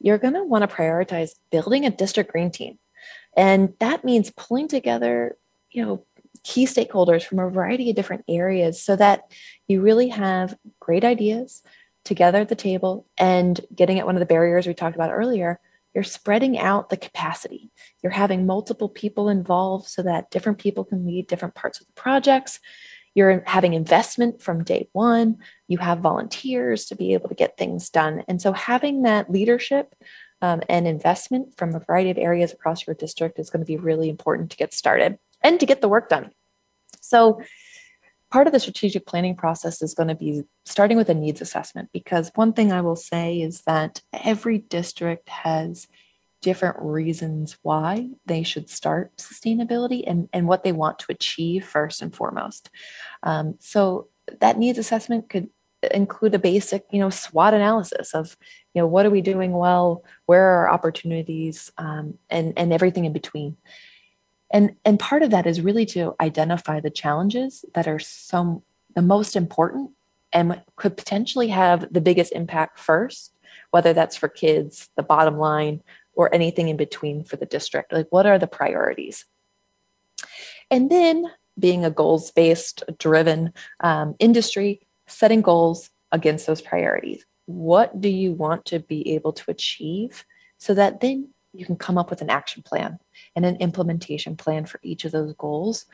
[0.00, 2.78] you're going to want to prioritize building a district green team.
[3.36, 5.36] And that means pulling together,
[5.70, 6.04] you know,
[6.44, 9.30] key stakeholders from a variety of different areas so that
[9.66, 11.62] you really have great ideas
[12.04, 15.60] together at the table and getting at one of the barriers we talked about earlier
[15.98, 17.72] you're spreading out the capacity.
[18.04, 21.92] You're having multiple people involved so that different people can lead different parts of the
[21.94, 22.60] projects.
[23.16, 25.38] You're having investment from day one.
[25.66, 28.22] You have volunteers to be able to get things done.
[28.28, 29.92] And so having that leadership
[30.40, 33.76] um, and investment from a variety of areas across your district is going to be
[33.76, 36.30] really important to get started and to get the work done.
[37.00, 37.42] So
[38.30, 41.88] part of the strategic planning process is going to be starting with a needs assessment
[41.92, 45.88] because one thing i will say is that every district has
[46.40, 52.00] different reasons why they should start sustainability and, and what they want to achieve first
[52.00, 52.70] and foremost.
[53.22, 54.08] Um, so
[54.40, 55.48] that needs assessment could
[55.92, 58.36] include a basic, you know, SWOT analysis of,
[58.74, 63.04] you know, what are we doing well, where are our opportunities, um, and and everything
[63.04, 63.56] in between.
[64.50, 68.62] And and part of that is really to identify the challenges that are some
[68.94, 69.90] the most important
[70.32, 73.32] and could potentially have the biggest impact first,
[73.70, 75.82] whether that's for kids, the bottom line,
[76.14, 77.92] or anything in between for the district?
[77.92, 79.24] Like, what are the priorities?
[80.70, 87.24] And then, being a goals based, driven um, industry, setting goals against those priorities.
[87.46, 90.24] What do you want to be able to achieve
[90.58, 92.98] so that then you can come up with an action plan
[93.34, 95.86] and an implementation plan for each of those goals?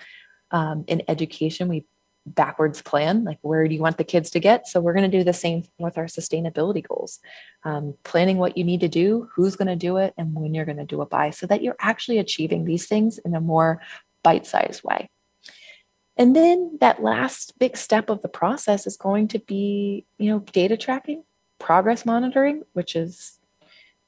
[0.51, 1.87] Um, in education, we
[2.27, 4.67] backwards plan like where do you want the kids to get?
[4.67, 7.21] So we're going to do the same with our sustainability goals.
[7.65, 10.65] Um, planning what you need to do who's going to do it and when you're
[10.65, 13.81] going to do it by so that you're actually achieving these things in a more
[14.23, 15.11] bite-sized way.
[16.17, 20.39] And then that last big step of the process is going to be you know
[20.39, 21.25] data tracking
[21.59, 23.39] progress monitoring which is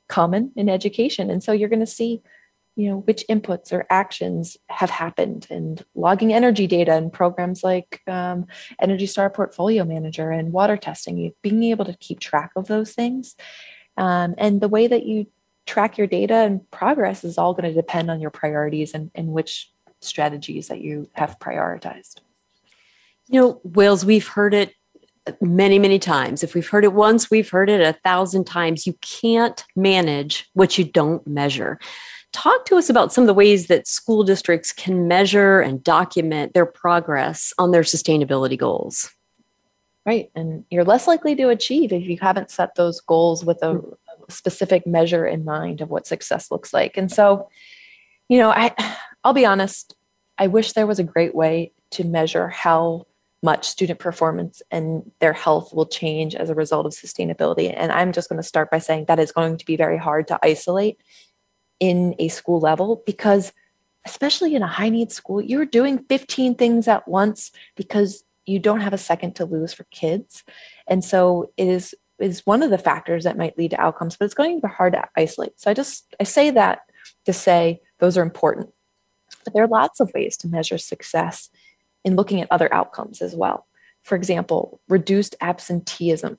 [0.09, 1.31] common in education.
[1.31, 2.23] And so you're going to see
[2.77, 8.03] you know which inputs or actions have happened and logging energy data and programs like
[8.07, 8.47] um,
[8.81, 13.35] energy star portfolio manager and water testing being able to keep track of those things.
[13.97, 15.27] Um, and the way that you
[15.65, 19.29] track your data and progress is all going to depend on your priorities and, and
[19.29, 22.21] which strategies that you have prioritized.
[23.29, 24.75] You know Wales we've heard it
[25.41, 28.95] many many times if we've heard it once we've heard it a thousand times you
[29.01, 31.79] can't manage what you don't measure
[32.37, 36.53] Talk to us about some of the ways that school districts can measure and document
[36.53, 39.11] their progress on their sustainability goals.
[40.05, 40.31] Right.
[40.35, 43.81] And you're less likely to achieve if you haven't set those goals with a
[44.29, 46.99] specific measure in mind of what success looks like.
[46.99, 47.49] And so,
[48.29, 48.75] you know, I
[49.25, 49.97] I'll be honest,
[50.37, 53.07] I wish there was a great way to measure how
[53.43, 57.73] much student performance and their health will change as a result of sustainability.
[57.75, 60.29] And I'm just going to start by saying that is going to be very hard
[60.29, 61.01] to isolate
[61.79, 63.53] in a school level because
[64.07, 68.81] especially in a high need school you're doing 15 things at once because you don't
[68.81, 70.45] have a second to lose for kids.
[70.87, 74.25] And so it is is one of the factors that might lead to outcomes but
[74.25, 75.61] it's going to be hard to isolate.
[75.61, 76.81] So i just i say that
[77.27, 78.71] to say those are important.
[79.45, 81.51] But there are lots of ways to measure success
[82.07, 83.67] in looking at other outcomes as well
[84.03, 86.39] for example reduced absenteeism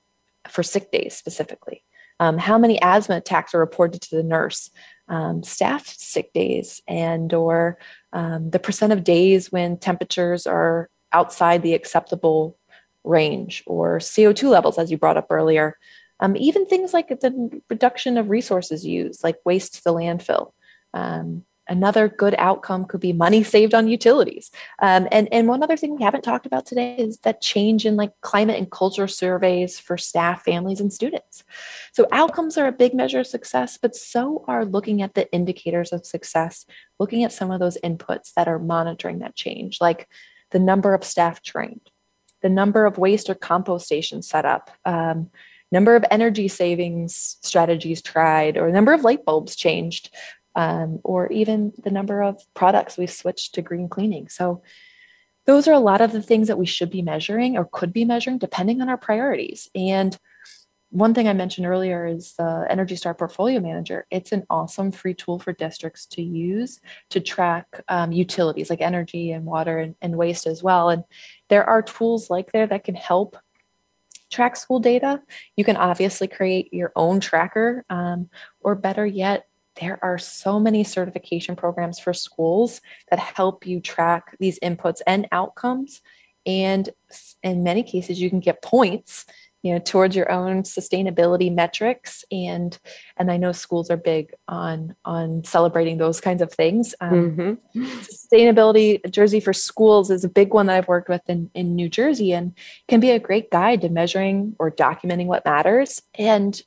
[0.49, 1.83] for sick days specifically
[2.19, 4.71] um, how many asthma attacks are reported to the nurse,
[5.07, 7.77] um, staff sick days, and or
[8.11, 12.57] um, the percent of days when temperatures are outside the acceptable
[13.03, 15.77] range, or CO2 levels, as you brought up earlier.
[16.19, 20.53] Um, even things like the reduction of resources used, like waste to the landfill.
[21.69, 24.51] Another good outcome could be money saved on utilities.
[24.79, 27.95] Um, and, and one other thing we haven't talked about today is that change in
[27.95, 31.43] like climate and culture surveys for staff, families, and students.
[31.93, 35.91] So outcomes are a big measure of success, but so are looking at the indicators
[35.91, 36.65] of success,
[36.99, 40.07] looking at some of those inputs that are monitoring that change, like
[40.51, 41.91] the number of staff trained,
[42.41, 45.29] the number of waste or compost stations set up, um,
[45.71, 50.13] number of energy savings strategies tried, or number of light bulbs changed,
[50.57, 54.27] um, or even the number of products we've switched to green cleaning.
[54.27, 54.63] So,
[55.45, 58.03] those are a lot of the things that we should be measuring or could be
[58.03, 59.69] measuring depending on our priorities.
[59.73, 60.17] And
[60.89, 64.05] one thing I mentioned earlier is the Energy Star Portfolio Manager.
[64.09, 66.81] It's an awesome free tool for districts to use
[67.11, 70.89] to track um, utilities like energy and water and, and waste as well.
[70.89, 71.03] And
[71.49, 73.37] there are tools like there that can help
[74.31, 75.21] track school data.
[75.55, 78.29] You can obviously create your own tracker, um,
[78.59, 79.46] or better yet,
[79.79, 85.27] there are so many certification programs for schools that help you track these inputs and
[85.31, 86.01] outcomes.
[86.45, 86.89] And
[87.43, 89.25] in many cases, you can get points
[89.63, 92.77] you know towards your own sustainability metrics and
[93.17, 97.85] and i know schools are big on on celebrating those kinds of things um, mm-hmm.
[98.01, 101.89] sustainability jersey for schools is a big one that i've worked with in, in new
[101.89, 102.53] jersey and
[102.87, 106.61] can be a great guide to measuring or documenting what matters and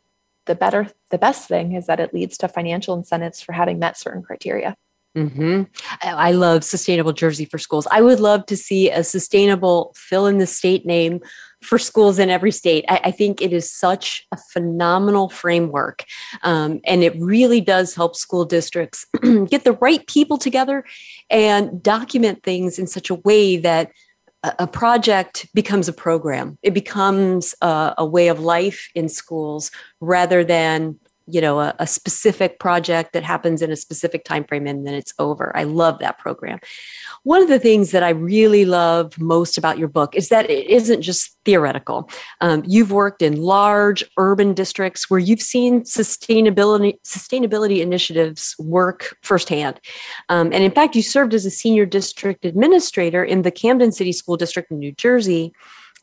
[0.51, 3.97] the better the best thing is that it leads to financial incentives for having met
[3.97, 4.75] certain criteria
[5.17, 5.63] Mm-hmm.
[6.03, 7.89] I love sustainable jersey for schools.
[7.91, 11.21] I would love to see a sustainable fill in the state name
[11.63, 12.85] for schools in every state.
[12.89, 16.05] I, I think it is such a phenomenal framework.
[16.43, 19.05] Um, and it really does help school districts
[19.49, 20.85] get the right people together
[21.29, 23.91] and document things in such a way that
[24.43, 26.59] a project becomes a program.
[26.62, 29.70] It becomes a, a way of life in schools
[30.01, 30.99] rather than
[31.33, 34.95] you know a, a, specific project that happens in a specific time frame and then
[34.95, 35.57] it's over.
[35.57, 36.59] I love that program.
[37.22, 40.66] One of the things that i really love most about your book is that it
[40.68, 42.09] isn't just theoretical.
[42.41, 49.81] Um, you've worked in large urban districts where you've seen sustainability sustainability initiatives work firsthand.
[50.28, 54.12] Um, and in fact you served as a senior district administrator in the camden city
[54.12, 55.53] school district in new jersey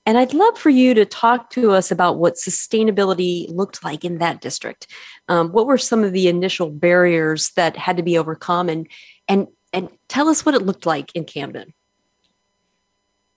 [0.07, 4.19] and I'd love for you to talk to us about what sustainability looked like in
[4.19, 4.87] that district.
[5.27, 8.87] Um, what were some of the initial barriers that had to be overcome, and
[9.27, 11.73] and and tell us what it looked like in Camden.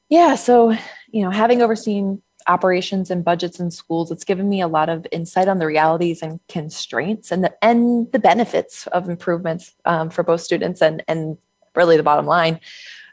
[0.08, 0.70] Yeah, so
[1.10, 5.06] you know, having overseen operations and budgets in schools, it's given me a lot of
[5.10, 10.22] insight on the realities and constraints, and the and the benefits of improvements um, for
[10.22, 11.36] both students and and
[11.74, 12.60] really the bottom line.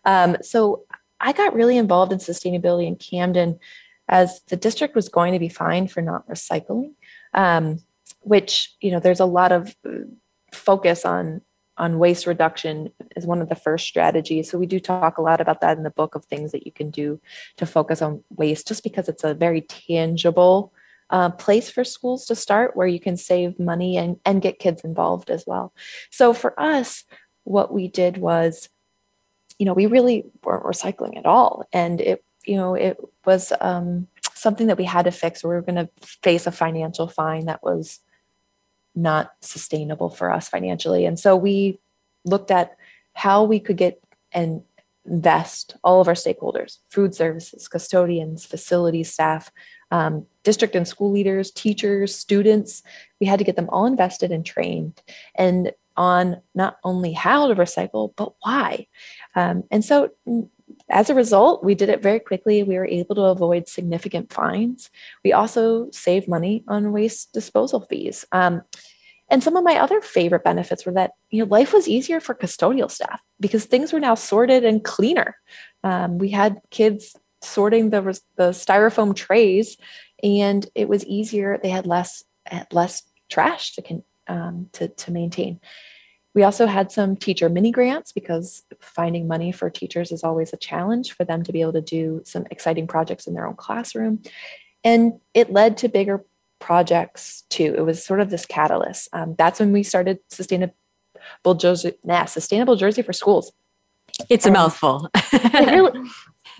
[0.05, 0.83] Um, so
[1.19, 3.59] I got really involved in sustainability in Camden
[4.07, 6.93] as the district was going to be fined for not recycling,
[7.33, 7.79] um,
[8.21, 10.05] which, you know, there's a lot of uh,
[10.51, 11.41] focus on
[11.77, 14.49] on waste reduction is one of the first strategies.
[14.49, 16.71] So we do talk a lot about that in the book of things that you
[16.71, 17.21] can do
[17.57, 20.73] to focus on waste, just because it's a very tangible
[21.09, 24.81] uh, place for schools to start where you can save money and, and get kids
[24.81, 25.73] involved as well.
[26.09, 27.03] So for us,
[27.43, 28.69] what we did was
[29.59, 31.65] you know, we really weren't recycling at all.
[31.73, 35.43] And it, you know, it was um, something that we had to fix.
[35.43, 37.99] We were going to face a financial fine that was
[38.95, 41.05] not sustainable for us financially.
[41.05, 41.79] And so we
[42.25, 42.75] looked at
[43.13, 44.01] how we could get
[44.31, 44.61] and
[45.05, 49.51] invest all of our stakeholders food services, custodians, facility staff,
[49.91, 52.83] um, district and school leaders, teachers, students.
[53.19, 55.01] We had to get them all invested and trained.
[55.35, 58.87] And on not only how to recycle, but why.
[59.37, 60.49] Um, and so, mm,
[60.89, 62.63] as a result, we did it very quickly.
[62.63, 64.89] We were able to avoid significant fines.
[65.23, 68.25] We also saved money on waste disposal fees.
[68.31, 68.63] Um,
[69.29, 72.33] and some of my other favorite benefits were that you know life was easier for
[72.33, 75.37] custodial staff because things were now sorted and cleaner.
[75.83, 78.01] Um, we had kids sorting the
[78.37, 79.77] the styrofoam trays,
[80.23, 81.59] and it was easier.
[81.61, 82.23] They had less
[82.71, 85.59] less trash to um, to to maintain.
[86.37, 90.57] We also had some teacher mini grants because finding money for teachers is always a
[90.57, 94.21] challenge for them to be able to do some exciting projects in their own classroom.
[94.83, 96.23] And it led to bigger
[96.59, 97.73] projects too.
[97.75, 99.09] It was sort of this catalyst.
[99.13, 100.75] Um, that's when we started sustainable
[101.57, 103.51] jersey, nah, sustainable jersey for schools.
[104.29, 105.09] It's a mouthful.
[105.15, 106.09] it really,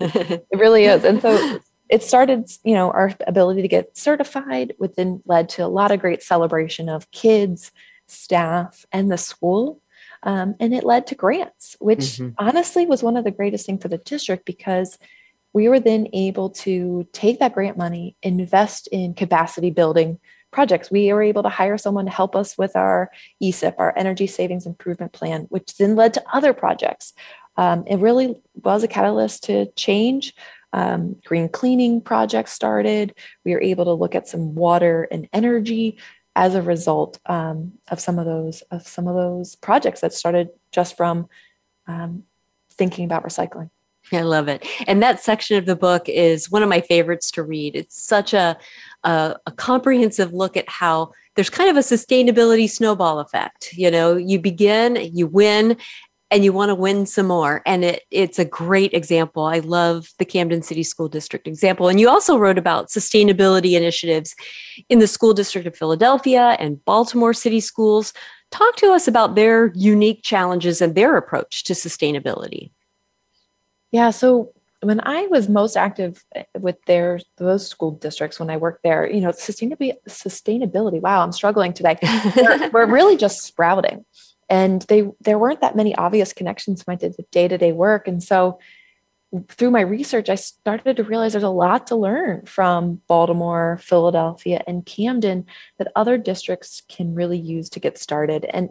[0.00, 1.04] it really is.
[1.04, 5.64] And so it started, you know, our ability to get certified, which then led to
[5.64, 7.70] a lot of great celebration of kids,
[8.08, 9.80] staff, and the school.
[10.22, 12.30] Um, and it led to grants, which mm-hmm.
[12.38, 14.98] honestly was one of the greatest things for the district because
[15.52, 20.18] we were then able to take that grant money, invest in capacity building
[20.50, 20.90] projects.
[20.90, 23.10] We were able to hire someone to help us with our
[23.42, 27.12] ESIP, our Energy Savings Improvement Plan, which then led to other projects.
[27.56, 30.34] Um, it really was a catalyst to change.
[30.72, 33.14] Um, green cleaning projects started.
[33.44, 35.98] We were able to look at some water and energy
[36.38, 40.48] as a result um, of some of those of some of those projects that started
[40.70, 41.28] just from
[41.88, 42.22] um,
[42.70, 43.70] thinking about recycling.
[44.12, 44.64] I love it.
[44.86, 47.74] And that section of the book is one of my favorites to read.
[47.74, 48.56] It's such a,
[49.04, 53.74] a, a, comprehensive look at how there's kind of a sustainability snowball effect.
[53.74, 55.76] You know, you begin, you win,
[56.30, 57.62] and you want to win some more.
[57.64, 59.44] And it, it's a great example.
[59.44, 61.88] I love the Camden City School District example.
[61.88, 64.34] And you also wrote about sustainability initiatives
[64.88, 68.12] in the School District of Philadelphia and Baltimore City Schools.
[68.50, 72.70] Talk to us about their unique challenges and their approach to sustainability.
[73.90, 74.10] Yeah.
[74.10, 74.52] So
[74.82, 79.10] when I was most active eh, with their those school districts when I worked there,
[79.10, 81.00] you know, sustainability, sustainability.
[81.00, 81.96] Wow, I'm struggling today.
[82.36, 84.04] we're, we're really just sprouting,
[84.48, 88.22] and they there weren't that many obvious connections to my day to day work, and
[88.22, 88.58] so
[89.48, 94.62] through my research, I started to realize there's a lot to learn from Baltimore, Philadelphia,
[94.66, 95.44] and Camden
[95.78, 98.46] that other districts can really use to get started.
[98.46, 98.70] And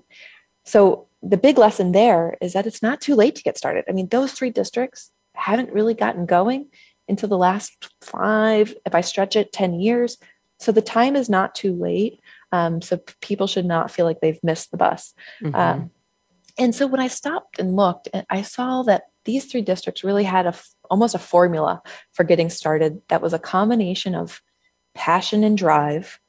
[0.65, 3.85] so the big lesson there is that it's not too late to get started.
[3.87, 6.67] I mean, those three districts haven't really gotten going
[7.07, 10.17] until the last five, if I stretch it, 10 years.
[10.59, 12.19] So the time is not too late.
[12.51, 15.13] Um, so people should not feel like they've missed the bus.
[15.43, 15.55] Mm-hmm.
[15.55, 15.91] Um,
[16.57, 20.47] and so when I stopped and looked, I saw that these three districts really had
[20.47, 20.55] a
[20.89, 21.81] almost a formula
[22.13, 24.41] for getting started that was a combination of
[24.95, 26.19] passion and drive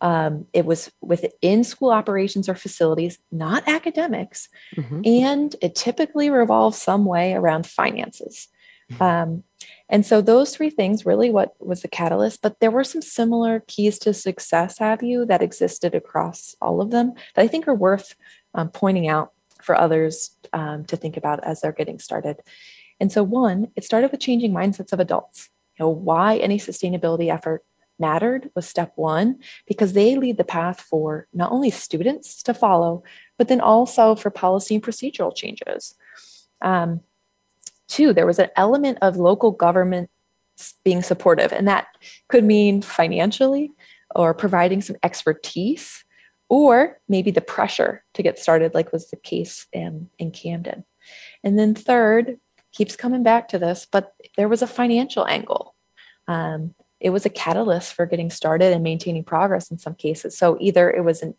[0.00, 4.48] um, it was within school operations or facilities, not academics.
[4.76, 5.00] Mm-hmm.
[5.04, 8.48] And it typically revolves some way around finances.
[8.92, 9.02] Mm-hmm.
[9.02, 9.44] Um,
[9.88, 13.62] and so those three things really what was the catalyst, but there were some similar
[13.66, 17.74] keys to success, have you, that existed across all of them that I think are
[17.74, 18.16] worth
[18.54, 19.32] um, pointing out
[19.62, 22.40] for others um, to think about as they're getting started.
[22.98, 25.50] And so, one, it started with changing mindsets of adults.
[25.78, 27.64] You know, why any sustainability effort
[27.98, 33.02] mattered was step one because they lead the path for not only students to follow,
[33.38, 35.94] but then also for policy and procedural changes.
[36.60, 37.00] Um,
[37.88, 40.10] two, there was an element of local government
[40.84, 41.86] being supportive, and that
[42.28, 43.70] could mean financially
[44.14, 46.04] or providing some expertise
[46.48, 50.84] or maybe the pressure to get started, like was the case in, in Camden.
[51.42, 52.38] And then third,
[52.72, 55.74] keeps coming back to this, but there was a financial angle.
[56.28, 60.36] Um, it was a catalyst for getting started and maintaining progress in some cases.
[60.36, 61.34] So either it was an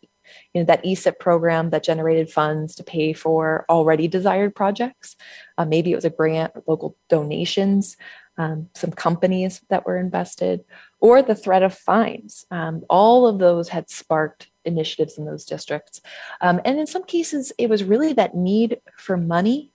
[0.53, 5.15] you know that ESIP program that generated funds to pay for already desired projects.
[5.57, 7.97] Uh, maybe it was a grant, local donations,
[8.38, 10.63] um, some companies that were invested,
[10.99, 12.45] or the threat of fines.
[12.51, 16.01] Um, all of those had sparked initiatives in those districts.
[16.41, 19.71] Um, and in some cases, it was really that need for money.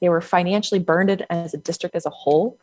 [0.00, 2.58] They were financially burned as a district as a whole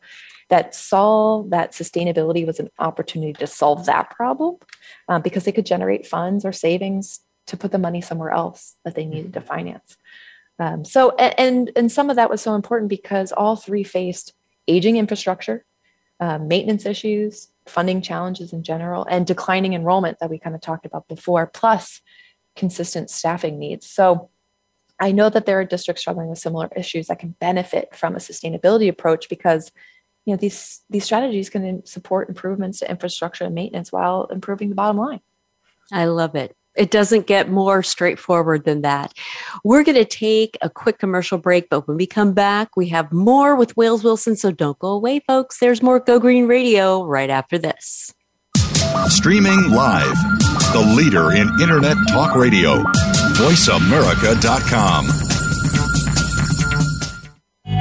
[0.50, 4.58] that saw that sustainability was an opportunity to solve that problem
[5.08, 8.96] um, because they could generate funds or savings to put the money somewhere else that
[8.96, 9.98] they needed to finance.
[10.60, 14.34] Um, so, and, and some of that was so important because all three faced
[14.68, 15.66] aging infrastructure,
[16.20, 20.86] uh, maintenance issues, funding challenges in general, and declining enrollment that we kind of talked
[20.86, 22.02] about before, plus
[22.56, 23.88] consistent staffing needs.
[23.88, 24.30] So,
[25.02, 28.20] I know that there are districts struggling with similar issues that can benefit from a
[28.20, 29.72] sustainability approach because
[30.30, 34.76] you know these these strategies can support improvements to infrastructure and maintenance while improving the
[34.76, 35.22] bottom line
[35.92, 39.14] i love it it doesn't get more straightforward than that.
[39.66, 43.12] We're going to take a quick commercial break, but when we come back, we have
[43.12, 44.38] more with Wales Wilson.
[44.38, 45.60] So don't go away, folks.
[45.60, 48.14] There's more Go Green Radio right after this.
[49.08, 50.16] Streaming live,
[50.72, 52.82] the leader in Internet Talk Radio,
[53.34, 55.29] voiceamerica.com.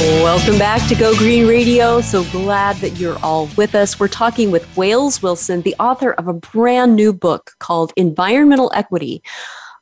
[0.00, 2.00] Welcome back to Go Green Radio.
[2.00, 3.98] So glad that you're all with us.
[3.98, 9.24] We're talking with Wales Wilson, the author of a brand new book called Environmental Equity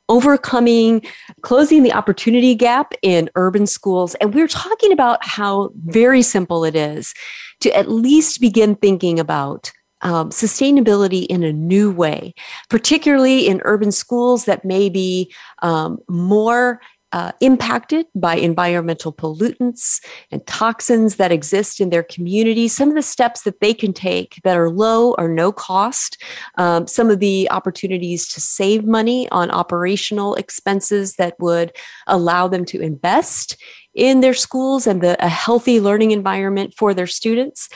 [0.08, 1.02] Overcoming,
[1.42, 4.14] Closing the Opportunity Gap in Urban Schools.
[4.14, 7.12] And we're talking about how very simple it is
[7.60, 12.32] to at least begin thinking about um, sustainability in a new way,
[12.70, 16.80] particularly in urban schools that may be um, more
[17.16, 23.00] uh, impacted by environmental pollutants and toxins that exist in their community, some of the
[23.00, 26.22] steps that they can take that are low or no cost,
[26.58, 31.72] um, some of the opportunities to save money on operational expenses that would
[32.06, 33.56] allow them to invest
[33.94, 37.70] in their schools and the, a healthy learning environment for their students.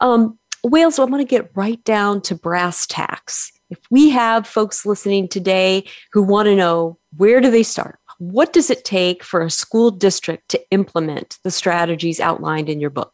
[0.00, 3.50] Um, Wales, I'm going to get right down to brass tacks.
[3.70, 5.82] If we have folks listening today
[6.12, 7.98] who want to know where do they start?
[8.18, 12.90] What does it take for a school district to implement the strategies outlined in your
[12.90, 13.12] book?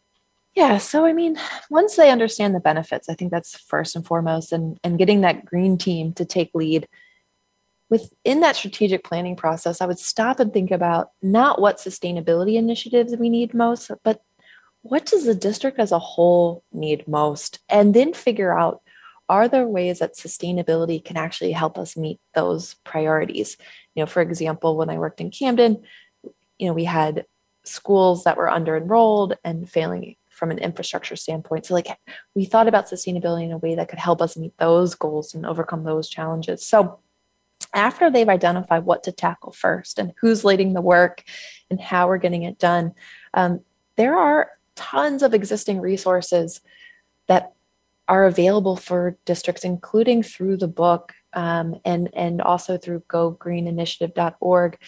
[0.54, 1.38] Yeah, so I mean,
[1.70, 5.44] once they understand the benefits, I think that's first and foremost, and, and getting that
[5.44, 6.88] green team to take lead.
[7.88, 13.16] Within that strategic planning process, I would stop and think about not what sustainability initiatives
[13.16, 14.22] we need most, but
[14.82, 17.58] what does the district as a whole need most?
[17.68, 18.80] And then figure out
[19.30, 23.56] are there ways that sustainability can actually help us meet those priorities?
[23.94, 25.84] You know, for example, when I worked in Camden,
[26.58, 27.26] you know, we had
[27.62, 31.66] schools that were under enrolled and failing from an infrastructure standpoint.
[31.66, 31.86] So, like,
[32.34, 35.46] we thought about sustainability in a way that could help us meet those goals and
[35.46, 36.66] overcome those challenges.
[36.66, 36.98] So,
[37.72, 41.22] after they've identified what to tackle first and who's leading the work
[41.70, 42.94] and how we're getting it done,
[43.34, 43.60] um,
[43.94, 46.62] there are tons of existing resources
[47.28, 47.52] that
[48.10, 54.78] are available for districts, including through the book um, and, and also through gogreeninitiative.org.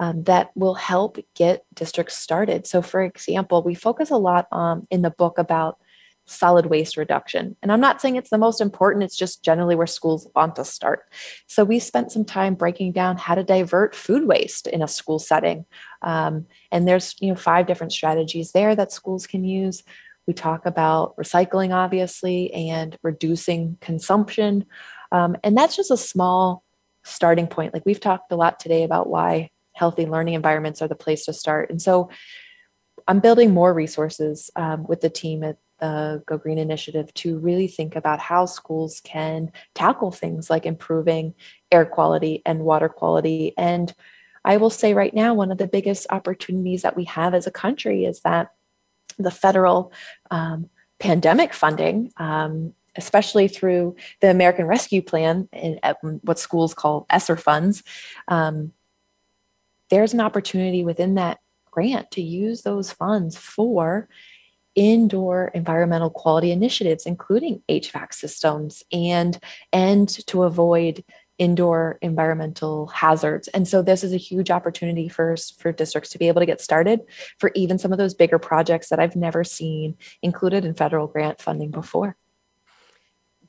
[0.00, 2.66] Um, that will help get districts started.
[2.66, 5.78] So, for example, we focus a lot um, in the book about
[6.26, 7.54] solid waste reduction.
[7.62, 10.64] And I'm not saying it's the most important, it's just generally where schools want to
[10.64, 11.04] start.
[11.46, 15.20] So, we spent some time breaking down how to divert food waste in a school
[15.20, 15.64] setting.
[16.02, 19.84] Um, and there's you know five different strategies there that schools can use.
[20.26, 24.66] We talk about recycling, obviously, and reducing consumption.
[25.12, 26.64] Um, and that's just a small
[27.04, 27.74] starting point.
[27.74, 31.32] Like we've talked a lot today about why healthy learning environments are the place to
[31.32, 31.70] start.
[31.70, 32.08] And so
[33.06, 37.68] I'm building more resources um, with the team at the Go Green Initiative to really
[37.68, 41.34] think about how schools can tackle things like improving
[41.70, 43.52] air quality and water quality.
[43.58, 43.92] And
[44.44, 47.50] I will say right now, one of the biggest opportunities that we have as a
[47.50, 48.52] country is that
[49.18, 49.92] the federal
[50.30, 55.80] um, pandemic funding, um, especially through the American Rescue Plan and
[56.22, 57.82] what schools call ESSER funds,
[58.28, 58.72] um,
[59.90, 61.40] there's an opportunity within that
[61.70, 64.08] grant to use those funds for
[64.74, 69.38] indoor environmental quality initiatives, including HVAC systems, and
[69.72, 71.04] and to avoid
[71.38, 73.48] indoor environmental hazards.
[73.48, 76.60] And so this is a huge opportunity for, for districts to be able to get
[76.60, 77.00] started
[77.38, 81.40] for even some of those bigger projects that I've never seen included in federal grant
[81.40, 82.16] funding before.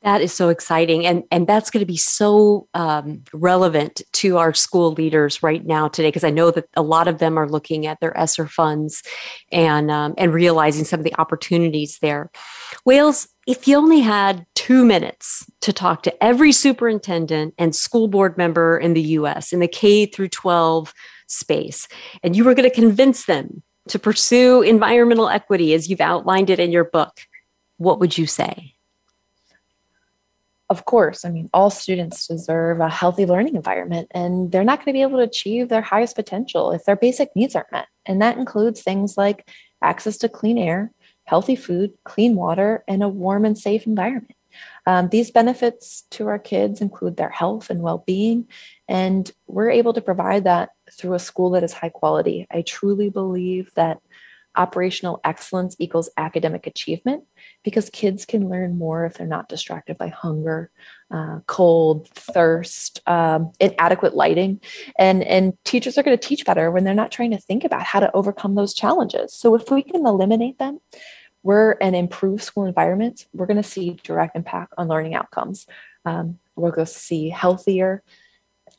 [0.03, 4.53] That is so exciting, and and that's going to be so um, relevant to our
[4.53, 7.87] school leaders right now today, because I know that a lot of them are looking
[7.87, 9.03] at their ESSER funds,
[9.51, 12.29] and um, and realizing some of the opportunities there.
[12.85, 18.37] Wales, if you only had two minutes to talk to every superintendent and school board
[18.37, 19.53] member in the U.S.
[19.53, 20.93] in the K through 12
[21.27, 21.87] space,
[22.23, 26.59] and you were going to convince them to pursue environmental equity as you've outlined it
[26.59, 27.21] in your book,
[27.77, 28.74] what would you say?
[30.69, 34.87] Of course, I mean, all students deserve a healthy learning environment, and they're not going
[34.87, 37.87] to be able to achieve their highest potential if their basic needs aren't met.
[38.05, 39.47] And that includes things like
[39.81, 40.91] access to clean air,
[41.25, 44.35] healthy food, clean water, and a warm and safe environment.
[44.87, 48.47] Um, these benefits to our kids include their health and well being,
[48.87, 52.47] and we're able to provide that through a school that is high quality.
[52.49, 53.99] I truly believe that
[54.57, 57.23] operational excellence equals academic achievement
[57.63, 60.71] because kids can learn more if they're not distracted by hunger,
[61.11, 64.61] uh, cold, thirst, um, inadequate lighting.
[64.97, 67.83] And, and teachers are going to teach better when they're not trying to think about
[67.83, 69.33] how to overcome those challenges.
[69.33, 70.79] So if we can eliminate them,
[71.43, 75.67] we're and improve school environments, we're going to see direct impact on learning outcomes.
[76.03, 78.01] Um, we're going to see healthier,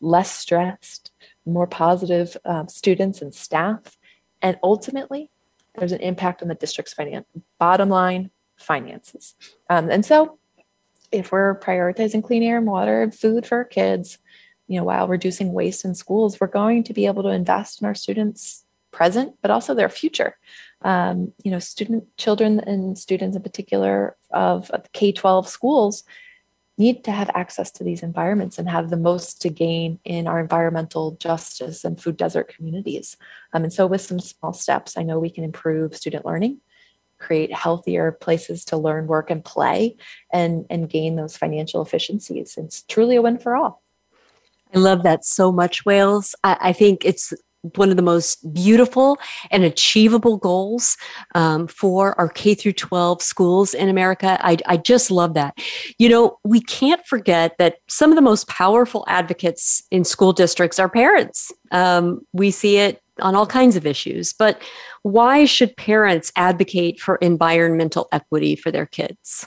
[0.00, 1.12] less stressed,
[1.44, 3.96] more positive uh, students and staff.
[4.42, 5.30] And ultimately,
[5.78, 7.26] there's an impact on the district's finance,
[7.58, 9.34] bottom line finances.
[9.68, 10.38] Um, and so,
[11.12, 14.18] if we're prioritizing clean air and water and food for our kids,
[14.66, 17.86] you know, while reducing waste in schools, we're going to be able to invest in
[17.86, 20.36] our students' present, but also their future.
[20.82, 26.04] Um, you know, student children and students in particular of, K 12 schools
[26.78, 30.40] need to have access to these environments and have the most to gain in our
[30.40, 33.16] environmental justice and food desert communities.
[33.52, 36.60] Um, and so, with some small steps, I know we can improve student learning,
[37.18, 39.96] create healthier places to learn, work, and play,
[40.32, 42.54] and, and gain those financial efficiencies.
[42.56, 43.82] It's truly a win for all.
[44.74, 46.34] I love that so much, Wales.
[46.44, 47.32] I, I think it's
[47.74, 49.18] one of the most beautiful
[49.50, 50.96] and achievable goals
[51.34, 54.38] um, for our K through 12 schools in America.
[54.40, 55.58] I, I just love that.
[55.98, 60.78] You know, we can't forget that some of the most powerful advocates in school districts
[60.78, 61.52] are parents.
[61.72, 64.60] Um, we see it on all kinds of issues, but
[65.02, 69.46] why should parents advocate for environmental equity for their kids?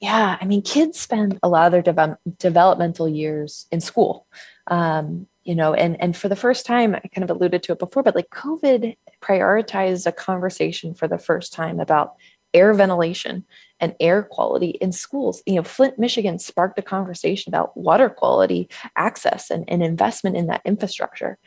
[0.00, 4.26] Yeah, I mean, kids spend a lot of their de- developmental years in school.
[4.66, 7.78] Um, you know and and for the first time i kind of alluded to it
[7.78, 12.14] before but like covid prioritized a conversation for the first time about
[12.52, 13.44] air ventilation
[13.80, 18.68] and air quality in schools you know flint michigan sparked a conversation about water quality
[18.96, 21.38] access and, and investment in that infrastructure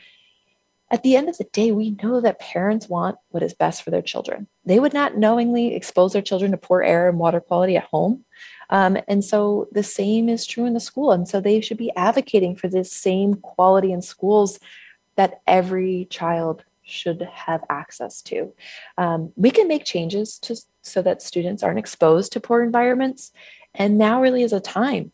[0.91, 3.91] at the end of the day, we know that parents want what is best for
[3.91, 4.47] their children.
[4.65, 8.25] They would not knowingly expose their children to poor air and water quality at home.
[8.70, 11.11] Um, and so the same is true in the school.
[11.11, 14.59] And so they should be advocating for this same quality in schools
[15.15, 18.53] that every child should have access to.
[18.97, 23.32] Um, we can make changes to so that students aren't exposed to poor environments.
[23.74, 25.11] And now really is a time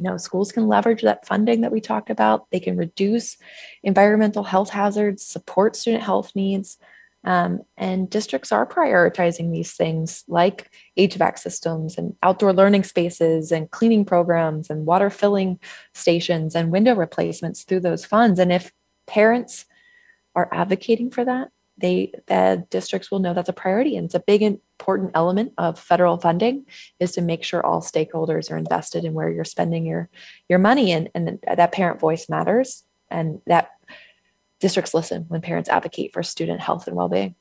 [0.00, 3.36] you know schools can leverage that funding that we talked about they can reduce
[3.82, 6.78] environmental health hazards support student health needs
[7.24, 13.70] um, and districts are prioritizing these things like HVAC systems and outdoor learning spaces and
[13.70, 15.58] cleaning programs and water filling
[15.94, 18.38] stations and window replacements through those funds.
[18.38, 18.72] And if
[19.06, 19.66] parents
[20.34, 23.96] are advocating for that, they the districts will know that's a priority.
[23.96, 26.66] And it's a big important element of federal funding
[27.00, 30.08] is to make sure all stakeholders are invested in where you're spending your
[30.48, 30.92] your money.
[30.92, 32.84] And and that parent voice matters.
[33.10, 33.72] And that
[34.60, 37.34] districts listen when parents advocate for student health and well-being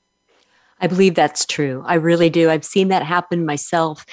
[0.81, 1.83] I believe that's true.
[1.85, 2.49] I really do.
[2.49, 4.05] I've seen that happen myself.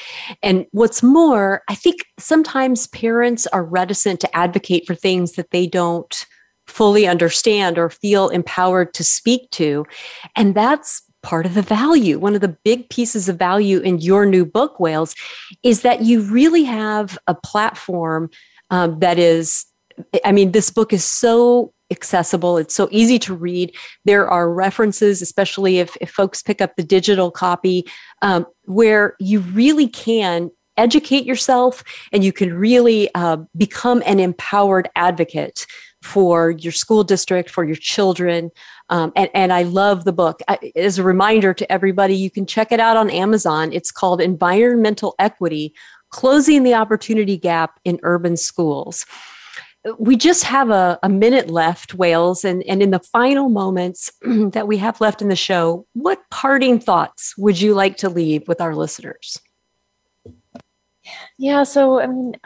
[0.43, 5.67] And what's more, I think sometimes parents are reticent to advocate for things that they
[5.67, 6.27] don't
[6.67, 9.87] fully understand or feel empowered to speak to.
[10.35, 12.19] And that's part of the value.
[12.19, 15.15] One of the big pieces of value in your new book, Wales,
[15.63, 18.31] is that you really have a platform
[18.71, 19.65] um, that is,
[20.25, 22.59] I mean, this book is so accessible.
[22.59, 23.75] It's so easy to read.
[24.05, 27.87] There are references, especially if, if folks pick up the digital copy,
[28.23, 31.83] um, where you really can educate yourself
[32.13, 35.67] and you can really uh, become an empowered advocate
[36.03, 38.51] for your school district, for your children.
[38.91, 40.41] Um, and, and I love the book.
[40.77, 43.73] As a reminder to everybody, you can check it out on Amazon.
[43.73, 45.75] It's called Environmental Equity
[46.11, 49.05] Closing the Opportunity Gap in Urban Schools.
[49.99, 52.45] We just have a, a minute left, Wales.
[52.45, 56.81] And, and in the final moments that we have left in the show, what parting
[56.81, 59.41] thoughts would you like to leave with our listeners?
[61.39, 62.37] Yeah, so I mean,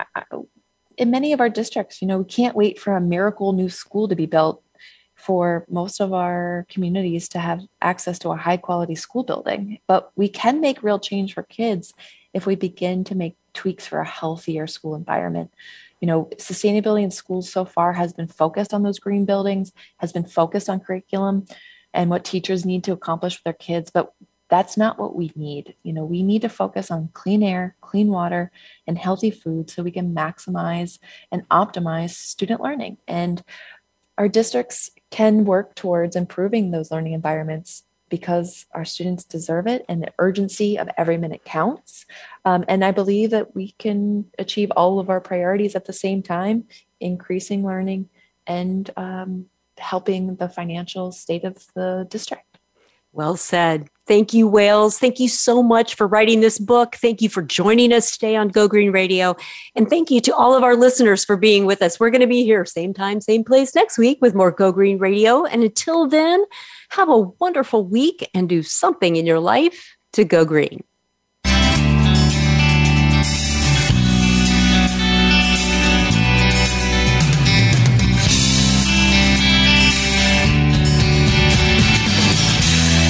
[0.99, 4.07] in many of our districts, you know, we can't wait for a miracle new school
[4.09, 4.63] to be built
[5.15, 9.79] for most of our communities to have access to a high quality school building.
[9.87, 11.93] But we can make real change for kids
[12.33, 15.53] if we begin to make tweaks for a healthier school environment.
[16.01, 20.13] You know, sustainability in schools so far has been focused on those green buildings, has
[20.13, 21.47] been focused on curriculum
[21.93, 23.91] and what teachers need to accomplish with their kids.
[23.91, 24.13] But
[24.49, 25.75] that's not what we need.
[25.85, 28.51] You know, we need to focus on clean air, clean water,
[28.87, 30.99] and healthy food so we can maximize
[31.31, 32.99] and optimize student learning.
[33.07, 33.43] And
[34.19, 40.03] our districts can work towards improving those learning environments because our students deserve it and
[40.03, 42.05] the urgency of every minute counts.
[42.45, 46.23] Um, and I believe that we can achieve all of our priorities at the same
[46.23, 46.65] time,
[47.01, 48.11] increasing learning
[48.47, 49.47] and um,
[49.79, 52.45] helping the financial state of the district.
[53.13, 53.89] Well said.
[54.07, 54.99] Thank you, Wales.
[54.99, 56.95] Thank you so much for writing this book.
[56.97, 59.37] Thank you for joining us today on Go Green Radio.
[59.75, 61.99] And thank you to all of our listeners for being with us.
[61.99, 64.99] We're going to be here same time, same place next week with more Go Green
[64.99, 65.45] Radio.
[65.45, 66.45] And until then,
[66.91, 70.83] have a wonderful week and do something in your life to go green.